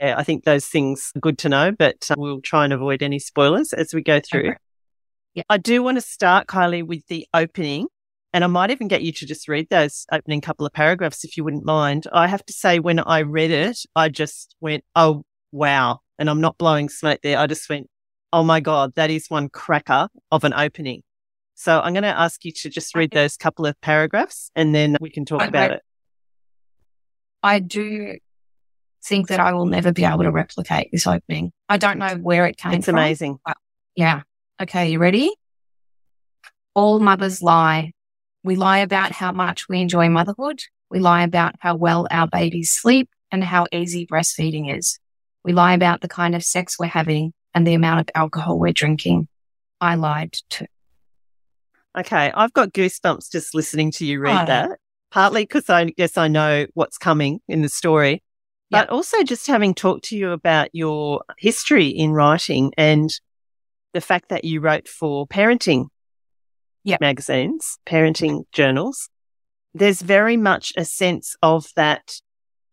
[0.01, 3.03] yeah, I think those things are good to know, but uh, we'll try and avoid
[3.03, 4.49] any spoilers as we go through.
[4.49, 4.59] Okay.
[5.35, 5.43] Yeah.
[5.51, 7.89] I do want to start, Kylie, with the opening.
[8.33, 11.37] And I might even get you to just read those opening couple of paragraphs if
[11.37, 12.07] you wouldn't mind.
[12.13, 16.01] I have to say, when I read it, I just went, oh, wow.
[16.19, 17.39] And I'm not blowing smoke there.
[17.39, 17.89] I just went,
[18.33, 21.03] oh my God, that is one cracker of an opening.
[21.61, 24.97] So I'm going to ask you to just read those couple of paragraphs and then
[25.01, 25.83] we can talk about it.
[27.43, 28.19] I do
[29.05, 31.51] think that I will never be able to replicate this opening.
[31.69, 32.95] I don't know where it came it's from.
[32.95, 33.39] It's amazing.
[33.97, 34.23] Yeah.
[34.63, 34.91] Okay.
[34.91, 35.33] You ready?
[36.75, 37.91] All mothers lie.
[38.45, 40.61] We lie about how much we enjoy motherhood.
[40.91, 45.01] We lie about how well our babies sleep and how easy breastfeeding is.
[45.43, 48.73] We lie about the kind of sex we're having and the amount of alcohol we're
[48.73, 49.27] drinking.
[49.81, 50.67] I lied too.
[51.99, 52.31] Okay.
[52.33, 54.47] I've got goosebumps just listening to you read oh.
[54.47, 54.79] that,
[55.11, 58.23] partly because I guess I know what's coming in the story,
[58.71, 58.93] but yep.
[58.93, 63.11] also just having talked to you about your history in writing and
[63.95, 65.87] the fact that you wrote for parenting
[66.85, 67.01] yep.
[67.01, 69.09] magazines, parenting journals.
[69.75, 72.21] There's very much a sense of that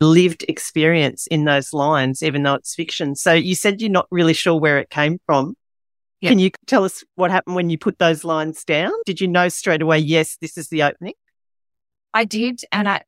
[0.01, 3.15] lived experience in those lines, even though it's fiction.
[3.15, 5.55] So you said you're not really sure where it came from.
[6.21, 6.29] Yep.
[6.31, 8.91] Can you tell us what happened when you put those lines down?
[9.05, 11.13] Did you know straight away, yes, this is the opening?
[12.13, 12.61] I did.
[12.71, 13.03] And I,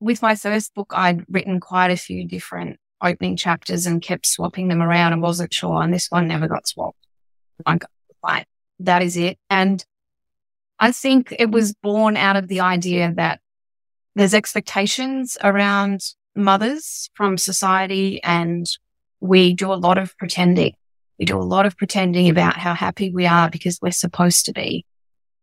[0.00, 4.68] with my first book, I'd written quite a few different opening chapters and kept swapping
[4.68, 5.82] them around and wasn't sure.
[5.82, 6.98] And this one never got swapped.
[7.64, 7.90] I got,
[8.24, 8.46] right,
[8.80, 9.38] that is it.
[9.48, 9.84] And
[10.78, 13.40] I think it was born out of the idea that
[14.14, 16.00] there's expectations around
[16.34, 18.66] mothers from society and
[19.20, 20.74] we do a lot of pretending.
[21.18, 24.52] We do a lot of pretending about how happy we are because we're supposed to
[24.52, 24.84] be.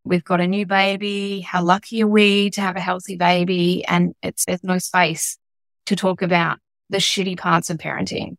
[0.04, 1.42] We've got a new baby.
[1.42, 3.84] How lucky are we to have a healthy baby?
[3.86, 5.38] And it's, there's no space
[5.88, 6.60] to talk about
[6.90, 8.38] the shitty parts of parenting.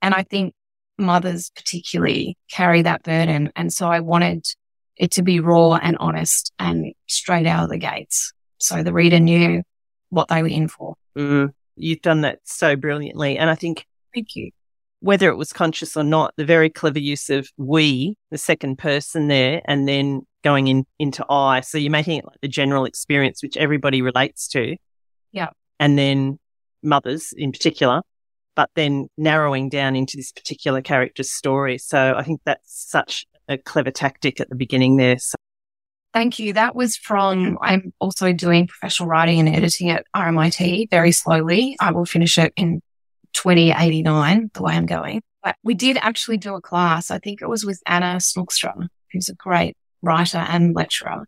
[0.00, 0.54] And I think
[0.96, 3.52] mothers particularly carry that burden.
[3.56, 4.46] And so I wanted
[4.96, 8.32] it to be raw and honest and straight out of the gates.
[8.58, 9.62] So the reader knew
[10.10, 10.94] what they were in for.
[11.16, 11.52] Mm.
[11.76, 13.38] You've done that so brilliantly.
[13.38, 14.50] And I think, thank you.
[15.00, 19.28] Whether it was conscious or not, the very clever use of we, the second person
[19.28, 21.60] there, and then going in into I.
[21.60, 24.76] So you're making it like the general experience, which everybody relates to.
[25.32, 25.48] Yeah.
[25.78, 26.38] And then
[26.82, 28.02] mothers in particular,
[28.54, 31.78] but then narrowing down into this particular character's story.
[31.78, 35.18] So I think that's such a clever tactic at the beginning there.
[35.18, 35.36] So
[36.12, 36.52] Thank you.
[36.54, 41.76] That was from, I'm also doing professional writing and editing at RMIT very slowly.
[41.78, 42.82] I will finish it in
[43.32, 45.22] 2089, the way I'm going.
[45.42, 47.10] But we did actually do a class.
[47.10, 51.26] I think it was with Anna Snoekstra, who's a great writer and lecturer.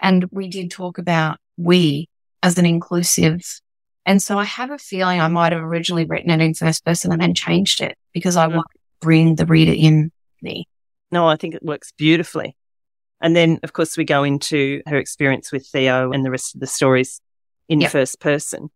[0.00, 2.08] And we did talk about we
[2.42, 3.42] as an inclusive.
[4.06, 7.12] And so I have a feeling I might have originally written it in first person
[7.12, 8.54] and then changed it because I mm.
[8.54, 10.66] want to bring the reader in me.
[11.10, 12.54] No, I think it works beautifully.
[13.20, 16.60] And then, of course, we go into her experience with Theo and the rest of
[16.60, 17.20] the stories
[17.68, 17.90] in yep.
[17.90, 18.70] first person.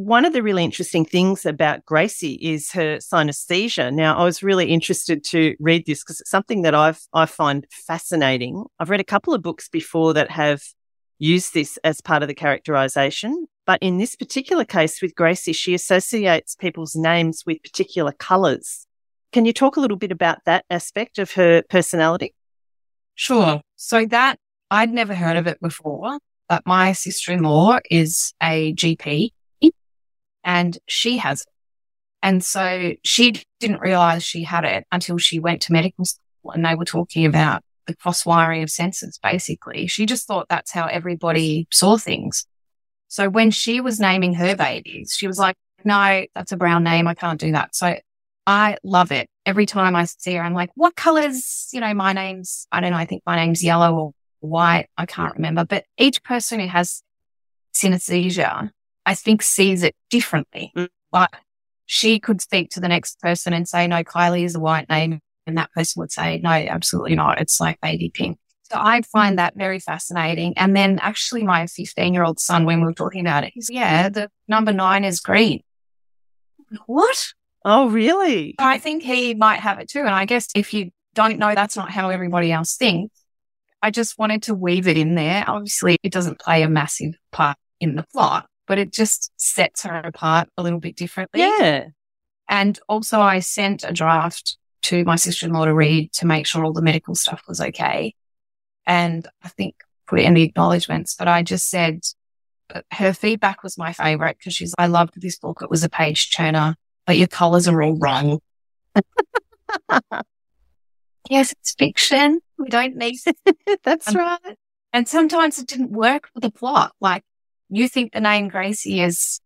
[0.00, 3.92] One of the really interesting things about Gracie is her synesthesia.
[3.92, 7.66] Now, I was really interested to read this because it's something that I've, I find
[7.70, 8.64] fascinating.
[8.78, 10.62] I've read a couple of books before that have
[11.18, 13.46] used this as part of the characterization.
[13.66, 18.86] But in this particular case with Gracie, she associates people's names with particular colors.
[19.32, 22.34] Can you talk a little bit about that aspect of her personality?
[23.16, 23.60] Sure.
[23.76, 24.38] So that
[24.70, 29.32] I'd never heard of it before, but my sister-in-law is a GP
[30.44, 31.46] and she has it.
[32.22, 36.64] And so she didn't realize she had it until she went to medical school and
[36.64, 39.86] they were talking about the cross wiring of senses, basically.
[39.86, 42.46] She just thought that's how everybody saw things.
[43.08, 47.08] So when she was naming her babies, she was like, no, that's a brown name.
[47.08, 47.74] I can't do that.
[47.74, 47.96] So
[48.46, 49.28] I love it.
[49.46, 51.68] Every time I see her, I'm like, what colors?
[51.72, 54.88] You know, my name's, I don't know, I think my name's yellow or white.
[54.96, 55.64] I can't remember.
[55.64, 57.02] But each person who has
[57.74, 58.70] synesthesia,
[59.06, 60.72] I think sees it differently.
[60.76, 60.88] Mm.
[61.12, 61.30] Like
[61.86, 65.20] she could speak to the next person and say, no, Kylie is a white name.
[65.46, 67.40] And that person would say, no, absolutely not.
[67.40, 68.38] It's like baby pink.
[68.70, 70.56] So I find that very fascinating.
[70.56, 73.68] And then actually my 15 year old son, when we were talking about it, he's,
[73.68, 75.62] yeah, the number nine is green.
[76.86, 77.32] What?
[77.64, 78.54] Oh, really?
[78.58, 80.00] I think he might have it too.
[80.00, 83.12] And I guess if you don't know, that's not how everybody else thinks.
[83.82, 85.44] I just wanted to weave it in there.
[85.46, 89.98] Obviously, it doesn't play a massive part in the plot, but it just sets her
[89.98, 91.40] apart a little bit differently.
[91.40, 91.88] Yeah.
[92.48, 96.46] And also, I sent a draft to my sister in law to read to make
[96.46, 98.14] sure all the medical stuff was okay.
[98.86, 99.74] And I think
[100.06, 102.04] put it in the acknowledgements, but I just said
[102.92, 105.62] her feedback was my favorite because she's, I loved this book.
[105.62, 106.76] It was a page turner
[107.10, 108.38] but your colors are all wrong.
[111.28, 112.38] yes, it's fiction.
[112.56, 113.80] We don't need it.
[113.82, 114.56] That's um, right.
[114.92, 116.92] And sometimes it didn't work for the plot.
[117.00, 117.24] Like
[117.70, 119.40] you think the name Gracie is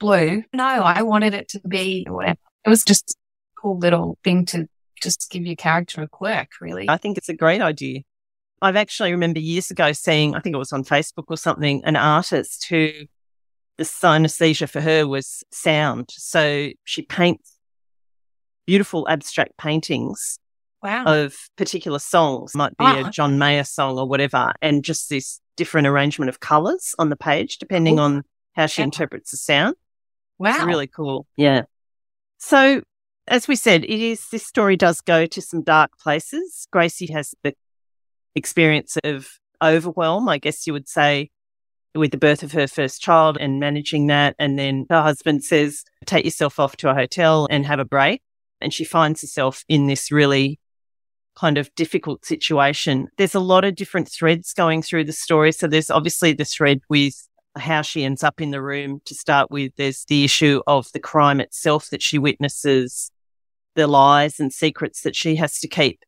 [0.00, 0.42] blue.
[0.52, 2.38] No, I wanted it to be whatever.
[2.64, 4.66] It was just a cool little thing to
[5.00, 6.88] just give your character a quirk, really.
[6.88, 8.00] I think it's a great idea.
[8.62, 11.96] I've actually remember years ago seeing, I think it was on Facebook or something, an
[11.96, 12.90] artist who
[13.76, 16.08] the synesthesia for her was sound.
[16.10, 17.58] So she paints
[18.66, 20.38] beautiful abstract paintings
[20.82, 21.04] Wow.
[21.04, 23.04] of particular songs, might be a.
[23.04, 23.10] Ah.
[23.10, 27.58] John Mayer song or whatever, and just this different arrangement of colors on the page,
[27.58, 28.84] depending on how she Yeah.
[28.86, 29.76] interprets the sound.
[30.38, 30.54] wow.
[30.54, 31.26] It's really cool.
[31.36, 31.62] Yeah.
[32.38, 32.82] So,
[33.26, 36.68] as we said, it is this story does go to some dark places.
[36.70, 37.54] Gracie has the
[38.34, 39.28] experience of
[39.62, 41.30] overwhelm, I guess you would say,
[41.94, 44.36] with the birth of her first child and managing that.
[44.38, 48.22] And then her husband says, take yourself off to a hotel and have a break.
[48.60, 50.58] And she finds herself in this really
[51.36, 53.08] kind of difficult situation.
[53.18, 55.52] There's a lot of different threads going through the story.
[55.52, 57.14] So there's obviously the thread with
[57.56, 59.72] how she ends up in the room to start with.
[59.76, 63.10] There's the issue of the crime itself that she witnesses,
[63.74, 66.00] the lies and secrets that she has to keep.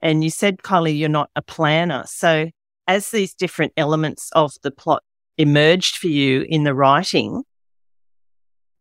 [0.00, 2.04] And you said, Kylie, you're not a planner.
[2.06, 2.50] So
[2.86, 5.02] as these different elements of the plot
[5.36, 7.42] emerged for you in the writing,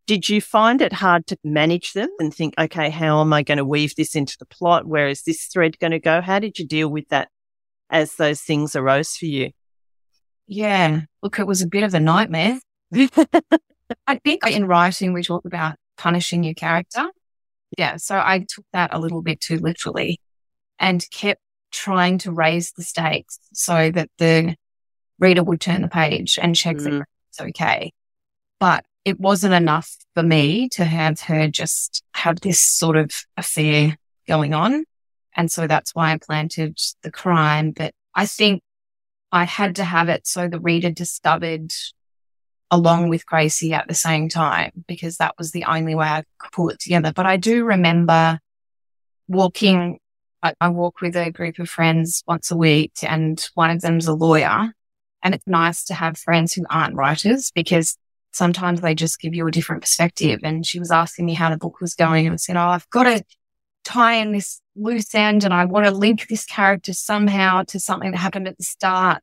[0.10, 3.60] did you find it hard to manage them and think, okay, how am I going
[3.60, 4.88] to weave this into the plot?
[4.88, 6.20] Where is this thread going to go?
[6.20, 7.30] How did you deal with that
[7.92, 9.52] as those things arose for you?
[10.48, 11.02] Yeah.
[11.22, 12.60] Look, it was a bit of a nightmare.
[14.08, 17.06] I think in writing, we talk about punishing your character.
[17.78, 17.98] Yeah.
[17.98, 20.20] So I took that a little bit too literally
[20.80, 21.40] and kept
[21.72, 24.56] trying to raise the stakes so that the
[25.20, 27.04] reader would turn the page and check that Mm.
[27.30, 27.92] it's okay.
[28.60, 33.98] But it wasn't enough for me to have her just have this sort of affair
[34.28, 34.84] going on.
[35.36, 37.72] And so that's why I planted the crime.
[37.72, 38.62] But I think
[39.32, 41.72] I had to have it so the reader discovered
[42.72, 46.52] along with Gracie at the same time because that was the only way I could
[46.52, 47.12] pull it together.
[47.14, 48.40] But I do remember
[49.28, 50.00] walking,
[50.44, 54.08] I, I walk with a group of friends once a week and one of them's
[54.08, 54.74] a lawyer.
[55.24, 57.98] And it's nice to have friends who aren't writers because
[58.32, 60.40] sometimes they just give you a different perspective.
[60.44, 62.90] And she was asking me how the book was going and I said, Oh, I've
[62.90, 63.24] got to
[63.84, 68.12] tie in this loose end and I want to link this character somehow to something
[68.12, 69.22] that happened at the start.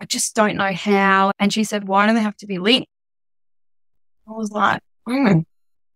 [0.00, 1.32] I just don't know how.
[1.38, 2.88] And she said, why don't they have to be linked?
[4.28, 5.40] I was like, hmm,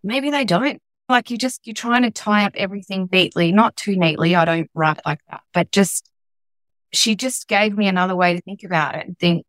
[0.03, 0.81] maybe they don't.
[1.09, 4.37] Like you just, you're trying to tie up everything neatly, not too neatly.
[4.37, 6.09] I don't write like that, but just,
[6.93, 9.47] she just gave me another way to think about it and think,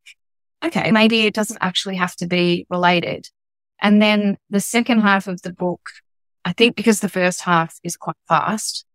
[0.63, 3.27] okay, maybe it doesn't actually have to be related.
[3.81, 5.81] And then the second half of the book,
[6.45, 8.85] I think because the first half is quite fast,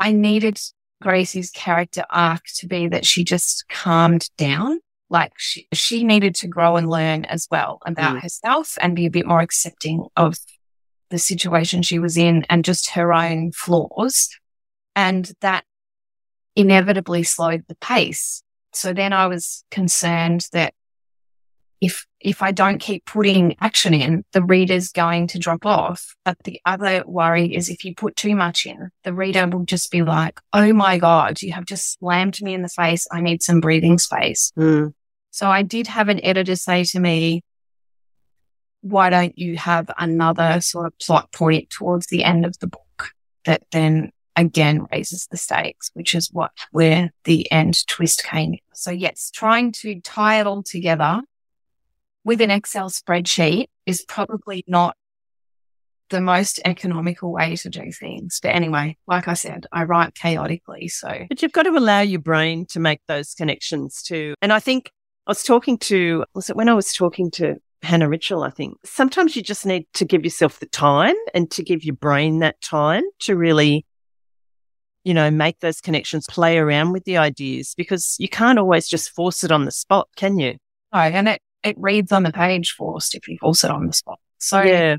[0.00, 0.58] I needed
[1.02, 4.80] Gracie's character arc to be that she just calmed down.
[5.10, 8.22] Like she, she needed to grow and learn as well about Mm.
[8.22, 10.36] herself and be a bit more accepting of
[11.10, 14.30] the situation she was in and just her own flaws.
[14.96, 15.64] And that
[16.56, 18.42] inevitably slowed the pace.
[18.74, 20.74] So then I was concerned that
[21.80, 26.14] if if I don't keep putting action in, the reader's going to drop off.
[26.24, 29.90] But the other worry is if you put too much in, the reader will just
[29.90, 33.06] be like, "Oh my god, you have just slammed me in the face.
[33.12, 34.94] I need some breathing space." Mm.
[35.30, 37.42] So I did have an editor say to me,
[38.80, 43.10] "Why don't you have another sort of plot point towards the end of the book
[43.44, 48.56] that then again raises the stakes, which is what where the end twist came.
[48.76, 51.22] So yes, trying to tie it all together
[52.24, 54.96] with an Excel spreadsheet is probably not
[56.10, 58.38] the most economical way to do things.
[58.42, 60.88] But anyway, like I said, I write chaotically.
[60.88, 64.34] So But you've got to allow your brain to make those connections too.
[64.42, 64.90] And I think
[65.26, 68.76] I was talking to, was it when I was talking to Hannah Richell, I think
[68.84, 72.60] sometimes you just need to give yourself the time and to give your brain that
[72.60, 73.86] time to really,
[75.04, 79.10] you know, make those connections, play around with the ideas because you can't always just
[79.10, 80.56] force it on the spot, can you?
[80.92, 83.92] oh, and it, it reads on the page forced if you force it on the
[83.92, 84.18] spot.
[84.38, 84.96] So yeah.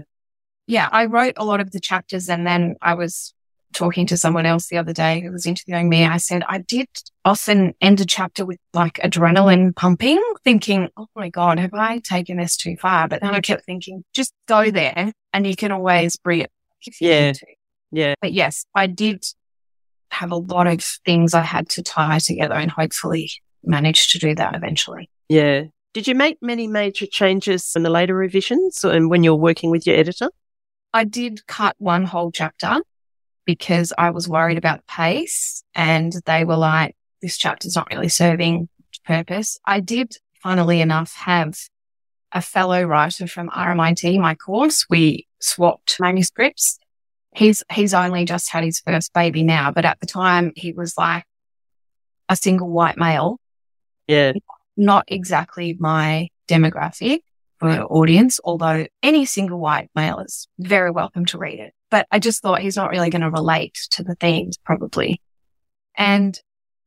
[0.67, 3.33] yeah, I wrote a lot of the chapters and then I was
[3.73, 6.05] talking to someone else the other day who was interviewing me.
[6.05, 6.87] I said, I did
[7.23, 12.37] often end a chapter with like adrenaline pumping, thinking, oh my God, have I taken
[12.37, 13.07] this too far?
[13.07, 16.51] But then I kept thinking, just go there and you can always bring it
[16.85, 17.25] if you Yeah.
[17.27, 17.45] need to.
[17.91, 18.13] Yeah.
[18.21, 19.23] But yes, I did
[20.11, 23.31] have a lot of things I had to tie together and hopefully
[23.63, 25.09] managed to do that eventually.
[25.29, 25.63] Yeah.
[25.93, 29.87] Did you make many major changes in the later revisions and when you're working with
[29.87, 30.29] your editor?
[30.93, 32.77] I did cut one whole chapter
[33.45, 38.69] because I was worried about pace and they were like, this chapter's not really serving
[39.05, 39.57] purpose.
[39.65, 41.57] I did, funnily enough, have
[42.31, 44.85] a fellow writer from RMIT, my course.
[44.89, 46.79] We swapped manuscripts.
[47.35, 50.97] He's, he's only just had his first baby now, but at the time he was
[50.97, 51.25] like,
[52.27, 53.39] a single white male.
[54.07, 54.33] Yeah.
[54.75, 57.19] Not exactly my demographic
[57.59, 61.73] for audience, although any single white male is very welcome to read it.
[61.91, 65.21] But I just thought he's not really going to relate to the themes probably.
[65.95, 66.39] And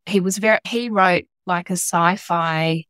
[0.06, 2.84] he was very, he wrote like a sci-fi.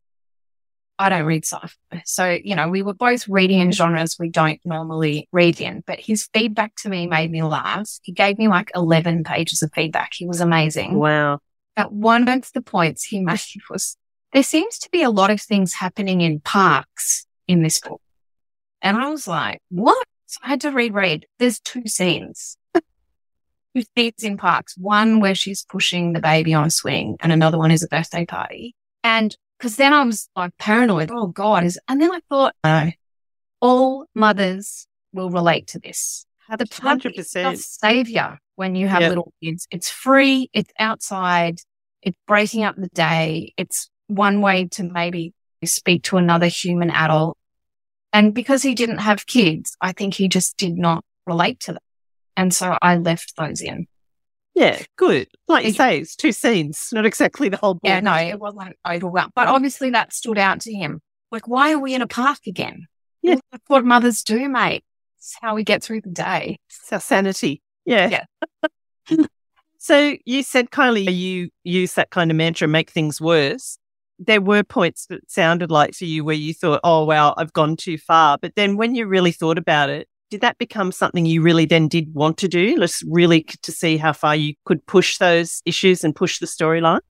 [0.98, 2.02] I don't read sci-fi.
[2.04, 6.00] So, you know, we were both reading in genres we don't normally read in, but
[6.00, 7.88] his feedback to me made me laugh.
[8.02, 10.12] He gave me like 11 pages of feedback.
[10.14, 10.98] He was amazing.
[10.98, 11.38] Wow.
[11.76, 13.40] But one of the points he made
[13.70, 13.96] was
[14.32, 18.00] there seems to be a lot of things happening in parks in this book.
[18.82, 20.06] And I was like, what?
[20.26, 21.26] So I had to reread.
[21.38, 22.56] There's two scenes.
[22.74, 24.76] two scenes in parks.
[24.76, 28.26] One where she's pushing the baby on a swing and another one is a birthday
[28.26, 28.74] party.
[29.02, 31.10] And because then I was like paranoid.
[31.12, 31.64] Oh God.
[31.64, 32.90] Is, and then I thought, no,
[33.60, 36.24] all mothers will relate to this.
[36.48, 37.52] The plug 100%.
[37.52, 39.10] is savior when you have yep.
[39.10, 39.66] little kids.
[39.70, 40.48] It's free.
[40.52, 41.60] It's outside.
[42.00, 43.52] It's breaking up the day.
[43.56, 45.34] It's one way to maybe
[45.64, 47.36] speak to another human adult
[48.12, 51.82] and because he didn't have kids, I think he just did not relate to them.
[52.36, 53.86] And so I left those in.
[54.58, 55.28] Yeah, good.
[55.46, 57.82] Like you say, it's two scenes, not exactly the whole book.
[57.84, 59.32] Yeah, no, it wasn't overwhelmed.
[59.34, 61.00] But obviously that stood out to him.
[61.30, 62.86] Like, why are we in a park again?
[63.22, 63.36] Yeah.
[63.52, 64.84] That's what mothers do, mate.
[65.18, 66.58] It's how we get through the day.
[66.68, 67.62] It's our sanity.
[67.84, 68.24] Yeah.
[69.08, 69.24] Yeah.
[69.78, 73.78] so you said, Kylie, you use that kind of mantra, make things worse
[74.18, 77.76] there were points that sounded like to you where you thought, oh, wow, I've gone
[77.76, 78.36] too far.
[78.36, 81.88] But then when you really thought about it, did that become something you really then
[81.88, 82.76] did want to do?
[82.76, 87.00] Let's really to see how far you could push those issues and push the storyline?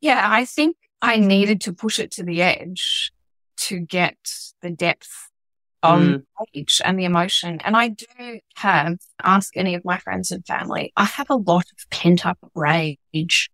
[0.00, 3.12] Yeah, I think I needed to push it to the edge
[3.58, 4.16] to get
[4.62, 5.30] the depth
[5.82, 6.22] on mm.
[6.54, 7.60] page and the emotion.
[7.64, 11.64] And I do have, ask any of my friends and family, I have a lot
[11.64, 13.50] of pent up rage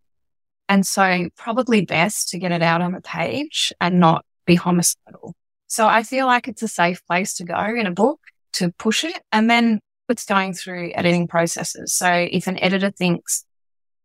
[0.69, 5.35] and so probably best to get it out on the page and not be homicidal.
[5.67, 8.21] So I feel like it's a safe place to go in a book
[8.59, 9.21] to push it.
[9.33, 11.93] And then it's going through editing processes.
[11.93, 13.45] So if an editor thinks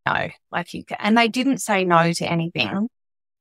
[0.06, 2.90] no, like you can, and they didn't say no to anything,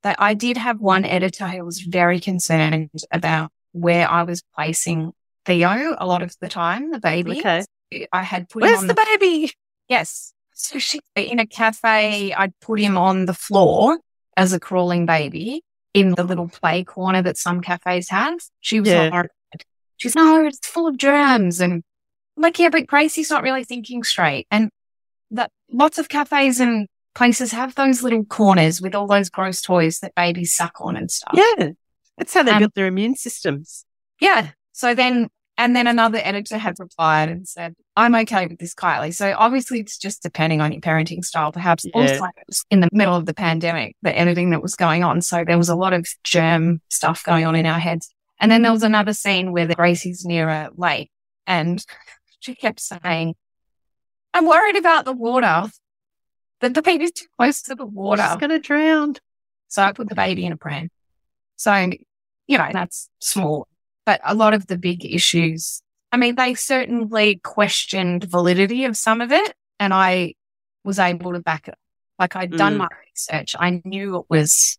[0.02, 5.12] that I did have one editor who was very concerned about where I was placing
[5.44, 7.40] Theo a lot of the time, the baby.
[7.40, 7.64] Okay.
[8.12, 9.52] I had put Where's the, the baby?
[9.88, 10.32] Yes.
[10.54, 13.98] So she, in a cafe, I'd put him on the floor
[14.36, 18.38] as a crawling baby in the little play corner that some cafes have.
[18.60, 19.24] She was yeah.
[19.96, 21.60] She's no, it's full of germs.
[21.60, 21.82] And
[22.36, 24.46] I'm like, yeah, but Gracie's not really thinking straight.
[24.50, 24.70] And
[25.30, 29.98] that lots of cafes and places have those little corners with all those gross toys
[30.00, 31.34] that babies suck on and stuff.
[31.34, 31.70] Yeah.
[32.18, 33.84] That's how they um, built their immune systems.
[34.20, 34.50] Yeah.
[34.72, 35.28] So then
[35.58, 39.14] and then another editor had replied and said, I'm okay with this, Kylie.
[39.14, 41.52] So obviously it's just depending on your parenting style.
[41.52, 41.92] Perhaps yeah.
[41.94, 42.26] also
[42.70, 45.20] in the middle of the pandemic, the editing that was going on.
[45.20, 48.12] So there was a lot of germ stuff going on in our heads.
[48.42, 51.10] And then there was another scene where the Gracie's near a lake
[51.46, 51.82] and
[52.40, 53.34] she kept saying,
[54.34, 55.70] I'm worried about the water.
[56.60, 58.22] That the baby's too close to the water.
[58.22, 59.14] She's going to drown.
[59.68, 60.90] So I put the baby in a pram.
[61.56, 61.72] So,
[62.46, 63.66] you know, that's small
[64.04, 69.20] but a lot of the big issues, I mean, they certainly questioned validity of some
[69.20, 69.54] of it.
[69.78, 70.34] And I
[70.84, 71.74] was able to back it.
[72.18, 72.78] Like I'd done mm.
[72.78, 73.56] my research.
[73.58, 74.78] I knew it was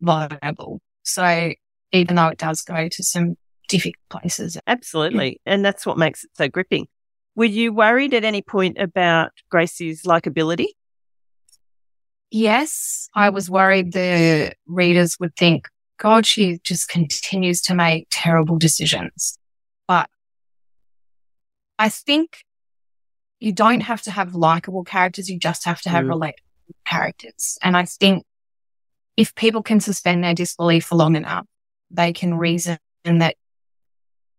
[0.00, 0.80] viable.
[1.02, 1.52] So
[1.92, 3.36] even though it does go to some
[3.68, 4.58] difficult places.
[4.66, 5.40] Absolutely.
[5.44, 5.54] Yeah.
[5.54, 6.88] And that's what makes it so gripping.
[7.34, 10.66] Were you worried at any point about Gracie's likability?
[12.30, 15.68] Yes, I was worried the readers would think,
[15.98, 19.38] God, she just continues to make terrible decisions.
[19.86, 20.08] But
[21.78, 22.44] I think
[23.38, 25.28] you don't have to have likable characters.
[25.28, 26.14] You just have to have mm.
[26.14, 27.58] relatable characters.
[27.62, 28.24] And I think
[29.16, 31.46] if people can suspend their disbelief for long enough,
[31.92, 33.36] they can reason that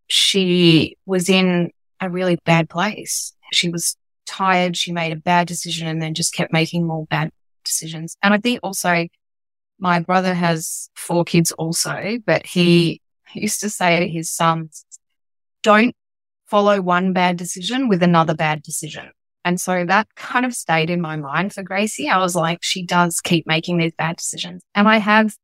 [0.08, 3.34] she was in a really bad place.
[3.52, 3.96] She was
[4.26, 4.76] tired.
[4.76, 7.30] She made a bad decision and then just kept making more bad
[7.64, 8.16] decisions.
[8.22, 9.06] And I think also
[9.78, 13.00] my brother has four kids also, but he
[13.34, 14.84] used to say to his sons,
[15.62, 15.94] don't
[16.46, 19.10] follow one bad decision with another bad decision.
[19.44, 22.08] And so that kind of stayed in my mind for Gracie.
[22.08, 24.62] I was like, she does keep making these bad decisions.
[24.74, 25.34] And I have,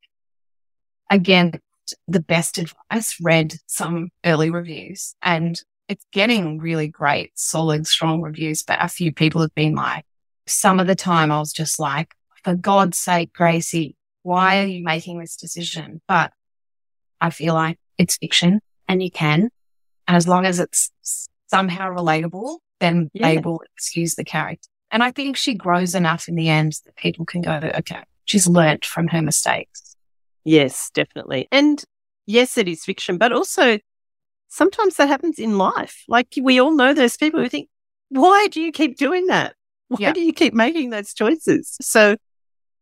[1.11, 1.61] again,
[2.09, 8.63] the best advice, read some early reviews and it's getting really great, solid, strong reviews.
[8.63, 10.05] But a few people have been like,
[10.47, 12.15] some of the time I was just like,
[12.45, 16.01] for God's sake, Gracie, why are you making this decision?
[16.07, 16.33] But
[17.21, 19.51] I feel like it's fiction and you can,
[20.09, 20.91] as long as it's
[21.49, 23.29] somehow relatable, then yeah.
[23.29, 24.69] they will excuse the character.
[24.91, 28.49] And I think she grows enough in the end that people can go, okay, she's
[28.49, 29.90] learnt from her mistakes.
[30.45, 31.49] Yes, definitely.
[31.53, 31.83] And
[32.27, 33.79] yes, it is fiction, but also
[34.49, 36.05] sometimes that happens in life.
[36.09, 37.69] Like we all know those people who think,
[38.09, 39.55] why do you keep doing that?
[39.91, 40.13] Why yeah.
[40.13, 41.77] do you keep making those choices?
[41.81, 42.17] So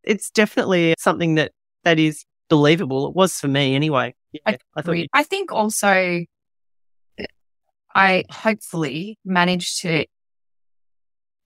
[0.04, 1.52] it's definitely something that
[1.84, 3.06] that is believable.
[3.08, 4.14] It was for me anyway.
[4.32, 6.24] Yeah, I, I thought I think also
[7.18, 7.24] uh,
[7.94, 10.04] I hopefully managed to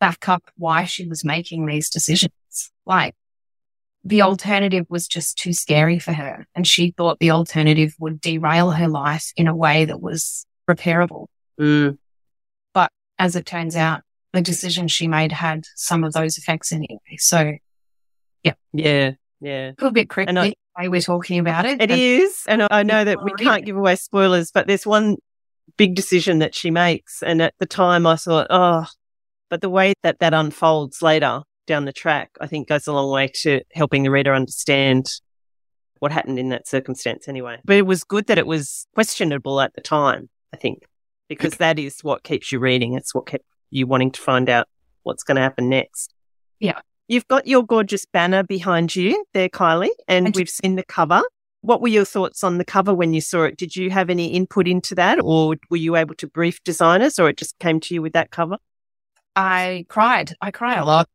[0.01, 2.33] back up why she was making these decisions.
[2.85, 3.15] Like
[4.05, 6.47] the alternative was just too scary for her.
[6.55, 11.27] And she thought the alternative would derail her life in a way that was repairable.
[11.61, 11.99] Mm.
[12.75, 16.99] But as it turns out, the decision she made had some of those effects anyway.
[17.19, 17.53] So,
[18.43, 18.55] yeah.
[18.73, 19.13] Yeah.
[19.41, 19.69] Yeah.
[19.69, 21.81] A little bit creepy and I, way we're talking about it.
[21.81, 25.17] It is, And I know that we can't give away spoilers, but there's one
[25.77, 27.23] big decision that she makes.
[27.23, 28.87] And at the time I thought, oh,
[29.51, 33.11] but the way that that unfolds later down the track, I think goes a long
[33.11, 35.21] way to helping the reader understand
[35.99, 37.59] what happened in that circumstance anyway.
[37.65, 40.83] But it was good that it was questionable at the time, I think,
[41.29, 42.95] because that is what keeps you reading.
[42.95, 44.67] It's what kept you wanting to find out
[45.05, 46.13] what's going to happen next.
[46.59, 46.81] Yeah.
[47.09, 51.23] You've got your gorgeous banner behind you there, Kylie, and we've seen the cover.
[51.61, 53.57] What were your thoughts on the cover when you saw it?
[53.57, 57.29] Did you have any input into that or were you able to brief designers or
[57.29, 58.57] it just came to you with that cover?
[59.37, 60.33] I cried.
[60.41, 61.09] I cry a lot.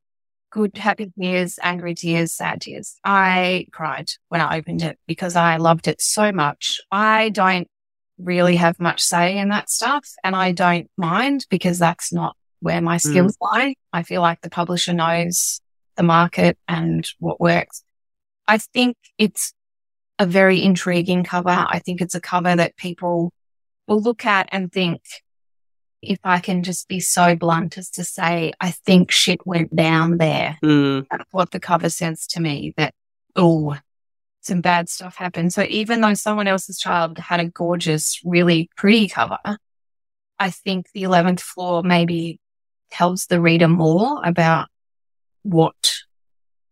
[0.58, 2.98] Good, happy tears, angry tears, sad tears.
[3.04, 6.82] I cried when I opened it because I loved it so much.
[6.92, 7.68] I don't
[8.18, 12.82] really have much say in that stuff and I don't mind because that's not where
[12.82, 13.02] my mm.
[13.02, 13.52] skills mm.
[13.52, 13.76] lie.
[13.94, 15.62] I feel like the publisher knows
[15.96, 17.84] the market and what works.
[18.48, 19.54] I think it's
[20.18, 21.50] a very intriguing cover.
[21.52, 23.32] I think it's a cover that people
[23.88, 25.04] will look at and think,
[26.08, 30.18] if I can just be so blunt as to say, I think shit went down
[30.18, 30.58] there.
[30.64, 31.06] Mm.
[31.12, 32.94] That's what the cover says to me that,
[33.36, 33.78] oh,
[34.42, 35.54] some bad stuff happened.
[35.54, 39.38] So even though someone else's child had a gorgeous, really pretty cover,
[40.40, 42.40] I think the 11th floor maybe
[42.90, 44.70] tells the reader more about
[45.44, 45.76] what,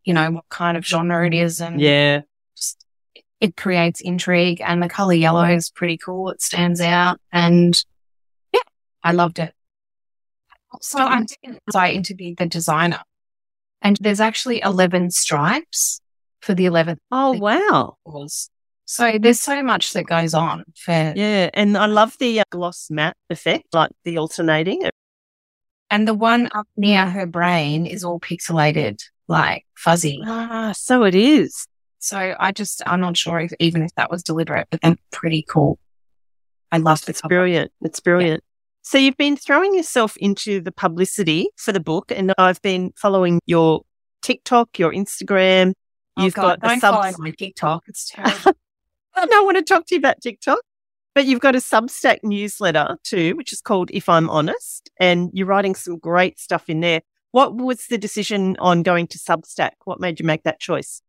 [0.06, 1.60] you know, what kind of genre it is.
[1.60, 2.22] And yeah,
[2.56, 2.86] just,
[3.42, 6.30] it creates intrigue and the color yellow is pretty cool.
[6.30, 7.78] It stands out and
[9.06, 9.54] I loved it.
[10.82, 11.24] So I,
[11.74, 13.02] I interviewed the designer
[13.82, 16.02] and there's actually 11 stripes
[16.42, 16.98] for the 11th.
[17.12, 17.98] Oh, wow.
[18.86, 20.66] So there's so much that goes on.
[20.76, 21.50] For- yeah.
[21.54, 24.90] And I love the uh, gloss matte effect, like the alternating.
[25.92, 30.20] And the one up near her brain is all pixelated, like fuzzy.
[30.26, 31.68] Ah, so it is.
[32.00, 35.46] So I just, I'm not sure if even if that was deliberate, but then pretty
[35.48, 35.78] cool.
[36.72, 37.10] I love it.
[37.10, 37.72] It's brilliant.
[37.82, 38.44] It's brilliant.
[38.86, 43.42] So you've been throwing yourself into the publicity for the book, and I've been following
[43.48, 43.82] your
[44.22, 45.74] TikTok, your Instagram.
[46.16, 47.86] Oh you've God, got don't a sub- follow my TikTok.
[47.88, 48.54] It's terrible.
[49.16, 50.60] I don't want to talk to you about TikTok,
[51.16, 55.48] but you've got a Substack newsletter too, which is called If I'm Honest, and you're
[55.48, 57.02] writing some great stuff in there.
[57.32, 59.72] What was the decision on going to Substack?
[59.86, 61.02] What made you make that choice?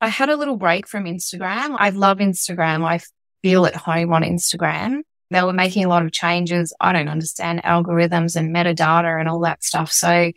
[0.00, 1.74] I had a little break from Instagram.
[1.76, 2.84] I love Instagram.
[2.88, 3.00] I
[3.42, 5.00] feel at home on Instagram
[5.30, 6.74] they were making a lot of changes.
[6.80, 9.92] I don't understand algorithms and metadata and all that stuff.
[9.92, 10.32] So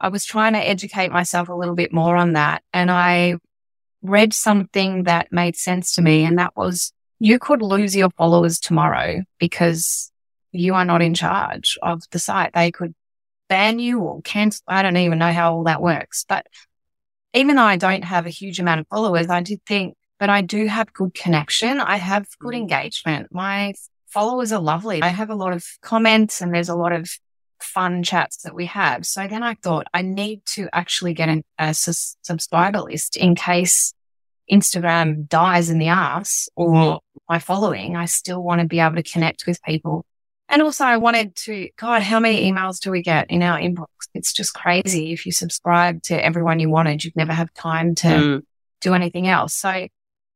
[0.00, 2.62] I was trying to educate myself a little bit more on that.
[2.72, 3.36] And I
[4.02, 6.24] read something that made sense to me.
[6.24, 10.10] And that was you could lose your followers tomorrow because
[10.52, 12.52] you are not in charge of the site.
[12.54, 12.94] They could
[13.48, 14.62] ban you or cancel.
[14.66, 16.24] I don't even know how all that works.
[16.26, 16.46] But
[17.34, 20.40] even though I don't have a huge amount of followers, I did think, but I
[20.40, 21.80] do have good connection.
[21.80, 22.58] I have good mm.
[22.58, 23.28] engagement.
[23.32, 23.74] My
[24.10, 25.02] followers are lovely.
[25.02, 27.08] I have a lot of comments and there's a lot of
[27.60, 29.06] fun chats that we have.
[29.06, 33.34] So then I thought I need to actually get an, a su- subscriber list in
[33.34, 33.92] case
[34.50, 37.96] Instagram dies in the ass or my following.
[37.96, 40.04] I still want to be able to connect with people.
[40.48, 43.86] And also I wanted to, God, how many emails do we get in our inbox?
[44.14, 45.12] It's just crazy.
[45.12, 48.42] If you subscribe to everyone you wanted, you'd never have time to mm.
[48.80, 49.54] do anything else.
[49.54, 49.86] So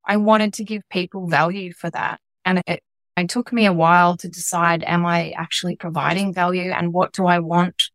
[0.07, 2.21] I wanted to give people value for that.
[2.45, 2.81] And it
[3.17, 7.27] it took me a while to decide, am I actually providing value and what do
[7.27, 7.91] I want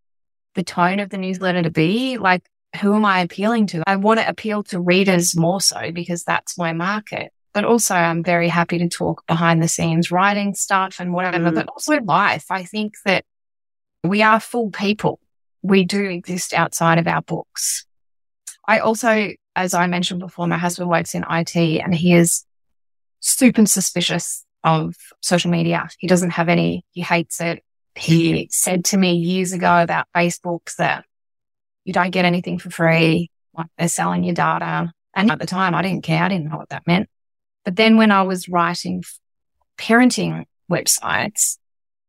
[0.55, 2.17] the tone of the newsletter to be?
[2.17, 2.43] Like,
[2.81, 3.83] who am I appealing to?
[3.85, 7.33] I want to appeal to readers more so because that's my market.
[7.53, 11.55] But also I'm very happy to talk behind the scenes writing stuff and whatever, mm.
[11.55, 12.45] but also life.
[12.49, 13.25] I think that
[14.03, 15.19] we are full people.
[15.61, 17.85] We do exist outside of our books.
[18.67, 22.45] I also, as I mentioned before, my husband works in IT and he is
[23.19, 25.89] super suspicious of social media.
[25.97, 27.63] He doesn't have any, he hates it.
[27.95, 31.05] He said to me years ago about Facebook that
[31.83, 33.31] you don't get anything for free.
[33.53, 34.93] Like they're selling your data.
[35.15, 36.23] And at the time, I didn't care.
[36.23, 37.09] I didn't know what that meant.
[37.65, 39.03] But then when I was writing
[39.77, 41.57] parenting websites,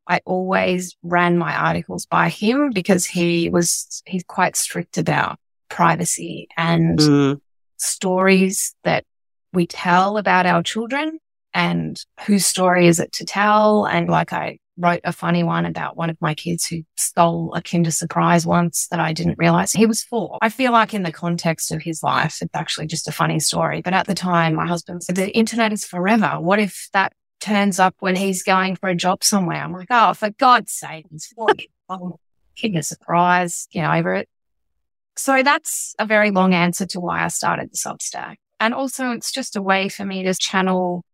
[0.07, 5.39] I always ran my articles by him because he was, he's quite strict about
[5.69, 7.41] privacy and mm.
[7.77, 9.05] stories that
[9.53, 11.19] we tell about our children
[11.55, 13.87] and whose story is it to tell.
[13.87, 17.63] And like I wrote a funny one about one of my kids who stole a
[17.63, 20.39] Kinder Surprise once that I didn't realize he was four.
[20.41, 23.83] I feel like in the context of his life, it's actually just a funny story.
[23.83, 26.39] But at the time, my husband said, the internet is forever.
[26.41, 29.63] What if that turns up when he's going for a job somewhere?
[29.63, 31.49] I'm like, oh, for God's sake, he's four.
[32.61, 34.29] Kinder Surprise, you know, over it.
[35.17, 38.37] So that's a very long answer to why I started the Substack.
[38.59, 41.05] And also it's just a way for me to channel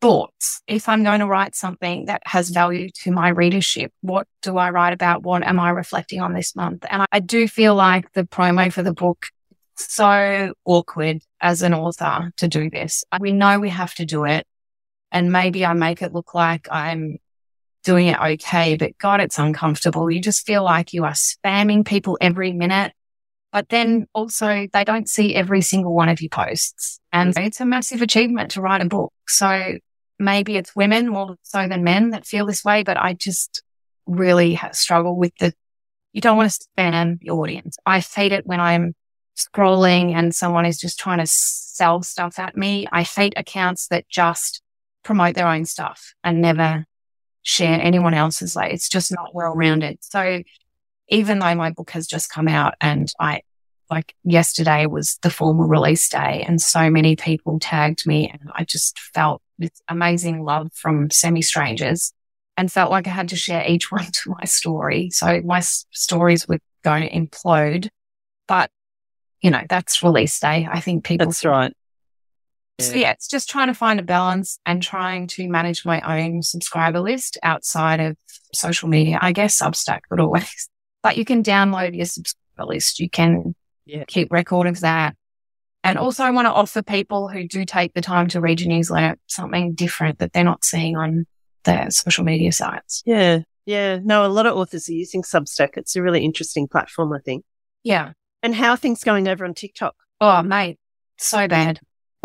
[0.00, 0.62] thoughts.
[0.66, 4.70] If I'm going to write something that has value to my readership, what do I
[4.70, 5.22] write about?
[5.22, 6.84] What am I reflecting on this month?
[6.88, 9.26] And I do feel like the promo for the book
[9.76, 13.04] so awkward as an author to do this.
[13.18, 14.46] We know we have to do it.
[15.12, 17.18] And maybe I make it look like I'm
[17.82, 20.10] doing it okay, but God, it's uncomfortable.
[20.10, 22.92] You just feel like you are spamming people every minute.
[23.52, 27.00] But then also they don't see every single one of your posts.
[27.12, 29.12] And it's a massive achievement to write a book.
[29.26, 29.78] So
[30.20, 33.62] maybe it's women more so than men that feel this way, but I just
[34.06, 35.52] really struggle with the,
[36.12, 37.76] you don't want to spam your audience.
[37.86, 38.94] I hate it when I'm
[39.36, 42.86] scrolling and someone is just trying to sell stuff at me.
[42.92, 44.62] I hate accounts that just
[45.02, 46.84] promote their own stuff and never
[47.42, 48.54] share anyone else's.
[48.54, 49.98] Like it's just not well rounded.
[50.02, 50.42] So
[51.08, 53.40] even though my book has just come out and I
[53.90, 58.64] like yesterday was the formal release day and so many people tagged me and I
[58.64, 62.12] just felt this amazing love from semi strangers
[62.56, 65.10] and felt like I had to share each one to my story.
[65.10, 67.88] So my s- stories were going to implode,
[68.48, 68.70] but
[69.40, 70.68] you know, that's release day.
[70.70, 71.26] I think people.
[71.26, 71.72] That's right.
[72.80, 76.42] So yeah, it's just trying to find a balance and trying to manage my own
[76.42, 78.16] subscriber list outside of
[78.54, 79.18] social media.
[79.20, 80.68] I guess Substack would always,
[81.02, 82.98] but you can download your subscriber list.
[82.98, 83.54] You can
[83.84, 84.04] yeah.
[84.06, 85.14] keep record of that.
[85.82, 88.68] And also I want to offer people who do take the time to read your
[88.68, 91.26] newsletter something different that they're not seeing on
[91.64, 93.02] their social media sites.
[93.06, 93.40] Yeah.
[93.66, 93.98] Yeah.
[94.02, 95.76] No, a lot of authors are using Substack.
[95.76, 97.44] It's a really interesting platform, I think.
[97.82, 98.12] Yeah.
[98.42, 99.94] And how are things going over on TikTok?
[100.20, 100.78] Oh, mate,
[101.16, 101.80] so bad.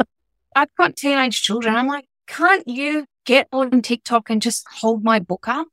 [0.56, 1.76] I've got teenage children.
[1.76, 5.68] I'm like, can't you get on TikTok and just hold my book up?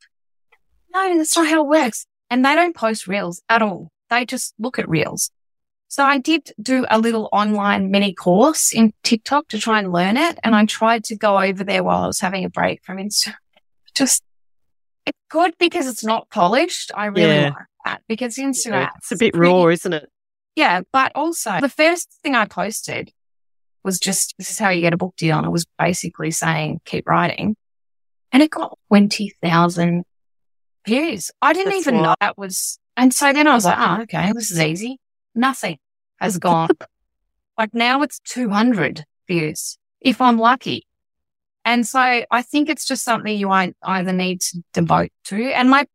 [0.92, 2.06] No, that's not how it works.
[2.30, 3.90] And they don't post reels at all.
[4.10, 5.30] They just look at reels.
[5.92, 10.16] So I did do a little online mini course in TikTok to try and learn
[10.16, 10.38] it.
[10.42, 13.34] And I tried to go over there while I was having a break from Instagram.
[13.94, 14.22] Just,
[15.04, 16.92] it's good because it's not polished.
[16.94, 17.48] I really yeah.
[17.50, 18.70] like that because Instagram.
[18.70, 20.08] Yeah, it's a bit pretty, raw, isn't it?
[20.56, 20.80] Yeah.
[20.94, 23.12] But also the first thing I posted
[23.84, 25.36] was just, this is how you get a book deal.
[25.36, 27.54] And it was basically saying, keep writing.
[28.32, 30.04] And it got 20,000
[30.86, 31.30] views.
[31.42, 34.32] I didn't That's even know that was, and so then I was like, oh, okay,
[34.32, 34.98] this is easy
[35.34, 35.78] nothing
[36.20, 36.70] has gone.
[37.58, 40.86] like now it's 200 views if I'm lucky.
[41.64, 45.52] And so I think it's just something you either need to devote to.
[45.52, 45.86] And my,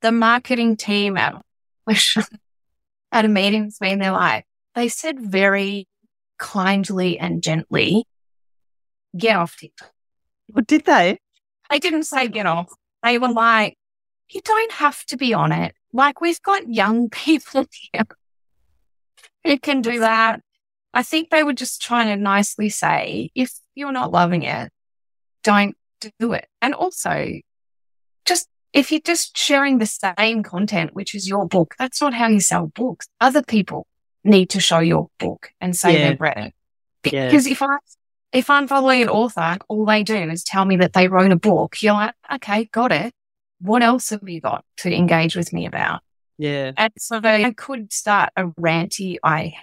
[0.00, 1.34] the marketing team at,
[3.12, 5.86] at a meeting with me, and they're like, they said very
[6.38, 8.04] kindly and gently,
[9.16, 9.92] get off TikTok.
[10.48, 11.18] What did they?
[11.70, 12.72] They didn't say get off.
[13.02, 13.76] They were like,
[14.30, 15.74] you don't have to be on it.
[15.92, 18.04] Like we've got young people here
[19.46, 20.40] who can do that.
[20.92, 24.72] I think they were just trying to nicely say, if you're not loving it,
[25.42, 25.76] don't
[26.18, 26.46] do it.
[26.60, 27.32] And also,
[28.24, 32.28] just if you're just sharing the same content, which is your book, that's not how
[32.28, 33.06] you sell books.
[33.20, 33.86] Other people
[34.24, 36.08] need to show your book and say yeah.
[36.08, 36.54] they've read it.
[37.02, 37.52] Because yeah.
[37.52, 37.76] if I
[38.32, 41.36] if I'm following an author, all they do is tell me that they wrote a
[41.36, 41.82] book.
[41.82, 43.14] You're like, okay, got it.
[43.60, 46.00] What else have you got to engage with me about?
[46.38, 46.72] Yeah.
[46.76, 49.54] And so I could start a ranty, I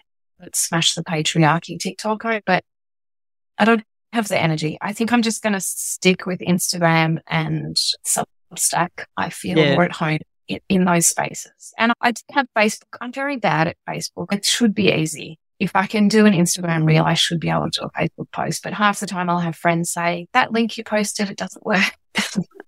[0.54, 2.64] smash the patriarchy TikTok, but
[3.58, 4.78] I don't have the energy.
[4.82, 9.06] I think I'm just going to stick with Instagram and Substack.
[9.18, 9.76] I feel yeah.
[9.76, 11.74] more at home in, in, those spaces.
[11.78, 12.98] And I have Facebook.
[13.02, 14.32] I'm very bad at Facebook.
[14.32, 15.40] It should be easy.
[15.60, 18.32] If I can do an Instagram reel, I should be able to do a Facebook
[18.32, 18.64] post.
[18.64, 21.94] But half the time I'll have friends say, that link you posted, it doesn't work.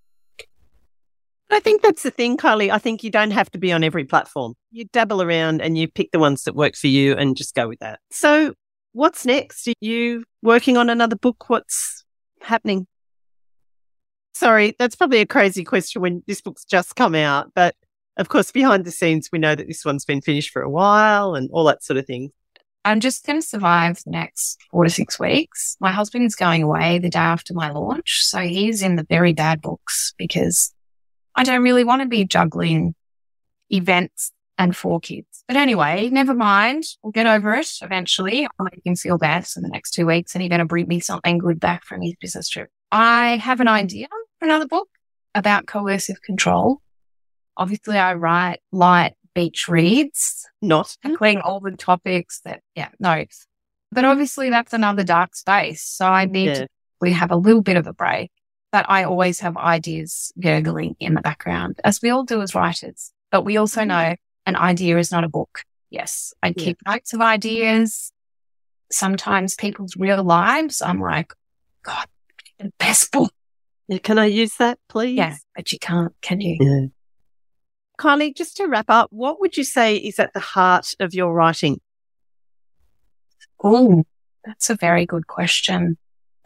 [1.50, 2.70] I think that's the thing, Kylie.
[2.70, 4.54] I think you don't have to be on every platform.
[4.72, 7.68] You dabble around and you pick the ones that work for you and just go
[7.68, 8.00] with that.
[8.10, 8.54] So,
[8.92, 9.68] what's next?
[9.68, 11.48] Are you working on another book?
[11.48, 12.04] What's
[12.40, 12.86] happening?
[14.34, 17.52] Sorry, that's probably a crazy question when this book's just come out.
[17.54, 17.74] But
[18.16, 21.34] of course, behind the scenes, we know that this one's been finished for a while
[21.34, 22.30] and all that sort of thing.
[22.84, 25.76] I'm just going to survive the next four to six weeks.
[25.80, 28.24] My husband's going away the day after my launch.
[28.24, 30.72] So he's in the very bad books because
[31.36, 32.94] I don't really want to be juggling
[33.70, 35.44] events and four kids.
[35.46, 36.84] But anyway, never mind.
[37.02, 38.46] We'll get over it eventually.
[38.46, 40.88] I'll make him feel best in the next two weeks and he's going to bring
[40.88, 42.70] me something good back from his business trip.
[42.90, 44.08] I have an idea
[44.38, 44.88] for another book
[45.34, 46.80] about coercive control.
[47.56, 53.24] Obviously, I write light beach reads, not including all the topics that, yeah, no.
[53.92, 55.82] But obviously, that's another dark space.
[55.82, 56.54] So I need yeah.
[56.54, 56.68] to
[57.00, 58.30] we have a little bit of a break.
[58.76, 63.10] But I always have ideas gurgling in the background, as we all do as writers.
[63.30, 63.88] But we also mm-hmm.
[63.88, 65.62] know an idea is not a book.
[65.88, 66.52] Yes, I yeah.
[66.62, 68.12] keep notes of ideas.
[68.92, 71.32] Sometimes people's real lives, I'm like,
[71.84, 72.06] God,
[72.58, 73.32] the best book.
[73.88, 75.16] Yeah, can I use that, please?
[75.16, 76.58] Yeah, but you can't, can you?
[76.60, 76.88] Yeah.
[77.98, 81.32] Kylie, just to wrap up, what would you say is at the heart of your
[81.32, 81.80] writing?
[83.64, 84.04] Oh,
[84.44, 85.96] that's a very good question.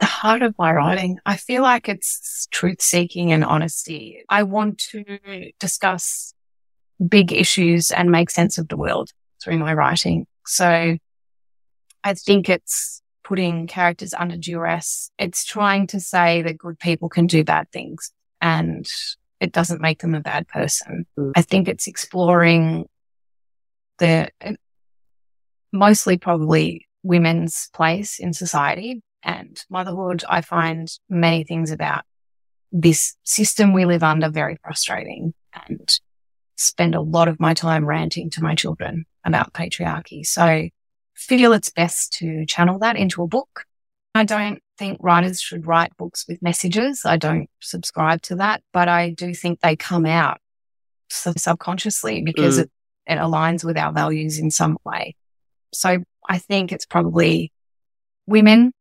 [0.01, 4.23] The heart of my writing, I feel like it's truth seeking and honesty.
[4.27, 6.33] I want to discuss
[7.07, 9.11] big issues and make sense of the world
[9.43, 10.25] through my writing.
[10.45, 10.97] So
[12.03, 15.11] I think it's putting characters under duress.
[15.17, 18.87] It's trying to say that good people can do bad things and
[19.39, 21.05] it doesn't make them a bad person.
[21.17, 21.33] Mm.
[21.35, 22.85] I think it's exploring
[23.99, 24.29] the
[25.71, 30.23] mostly probably women's place in society and motherhood.
[30.27, 32.03] I find many things about
[32.71, 35.33] this system we live under very frustrating
[35.67, 35.99] and
[36.55, 40.25] spend a lot of my time ranting to my children about patriarchy.
[40.25, 40.69] So
[41.15, 43.65] feel it's best to channel that into a book.
[44.13, 47.03] I don't think writers should write books with messages.
[47.05, 50.39] I don't subscribe to that, but I do think they come out
[51.09, 52.63] subconsciously because mm.
[52.63, 52.71] it,
[53.07, 55.15] it aligns with our values in some way.
[55.73, 57.51] So I think it's probably
[58.25, 58.73] women,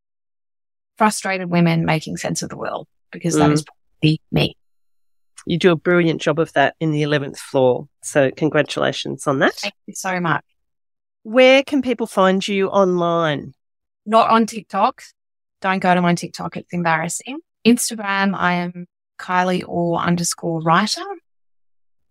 [1.01, 3.39] frustrated women making sense of the world because mm.
[3.39, 4.55] that is probably me.
[5.47, 7.89] You do a brilliant job of that in the 11th floor.
[8.03, 9.55] So congratulations on that.
[9.55, 10.45] Thank you so much.
[11.23, 13.55] Where can people find you online?
[14.05, 15.03] Not on TikTok.
[15.63, 16.59] Don't go to my TikTok.
[16.59, 17.39] It's embarrassing.
[17.67, 18.87] Instagram, I am
[19.19, 21.01] Kylie Orr underscore writer.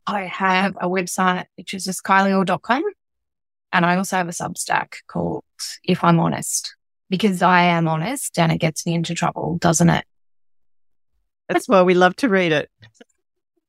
[0.07, 2.81] I have a website, which is just kylieorr.com.
[3.71, 5.43] And I also have a Substack called
[5.83, 6.73] If I'm Honest,
[7.09, 10.05] because I am honest and it gets me into trouble, doesn't it?
[11.47, 12.69] That's why we love to read it.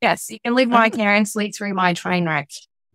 [0.00, 2.50] Yes, you can live vicariously through my train wreck.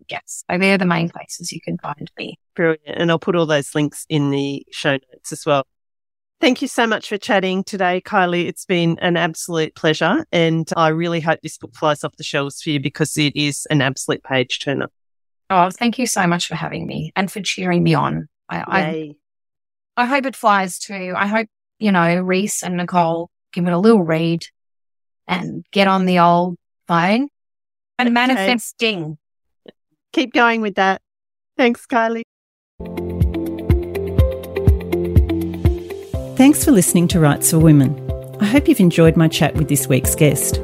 [0.10, 2.38] Yes, so they're the main places you can find me.
[2.56, 2.82] Brilliant.
[2.86, 5.66] And I'll put all those links in the show notes as well.
[6.42, 8.48] Thank you so much for chatting today, Kylie.
[8.48, 10.26] It's been an absolute pleasure.
[10.32, 13.66] And I really hope this book flies off the shelves for you because it is
[13.72, 14.90] an absolute page turner.
[15.50, 18.28] Oh, thank you so much for having me and for cheering me on.
[18.50, 19.16] I, I,
[19.98, 21.14] I hope it flies too.
[21.16, 21.48] I hope,
[21.80, 24.46] you know, Reese and Nicole give it a little read
[25.28, 27.30] and get on the old phone
[27.98, 28.14] and okay.
[28.14, 29.18] manifesting.
[30.12, 31.02] Keep going with that.
[31.58, 32.24] Thanks, Kylie.
[36.36, 38.02] Thanks for listening to Writes for Women.
[38.42, 40.58] I hope you've enjoyed my chat with this week's guest.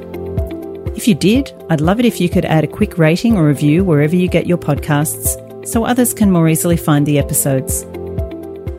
[0.97, 3.85] If you did, I'd love it if you could add a quick rating or review
[3.85, 7.85] wherever you get your podcasts so others can more easily find the episodes.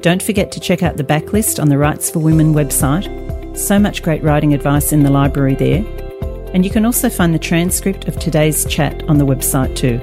[0.03, 3.07] Don't forget to check out the backlist on the Writes for Women website.
[3.57, 5.85] So much great writing advice in the library there.
[6.53, 10.01] And you can also find the transcript of today's chat on the website too.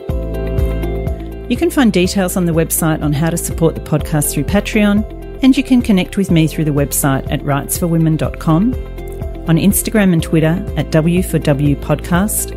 [1.50, 5.04] You can find details on the website on how to support the podcast through Patreon,
[5.43, 10.64] and you can connect with me through the website at writesforwomen.com, on Instagram and Twitter
[10.78, 12.52] at W4W Podcast,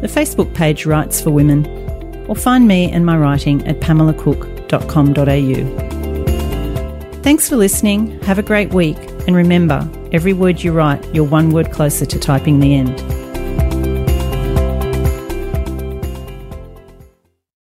[0.00, 1.66] the Facebook page Writes for Women,
[2.26, 5.99] or find me and my writing at pamelacook.com.au.
[7.22, 8.96] Thanks for listening, have a great week,
[9.26, 13.19] and remember, every word you write, you're one word closer to typing the end.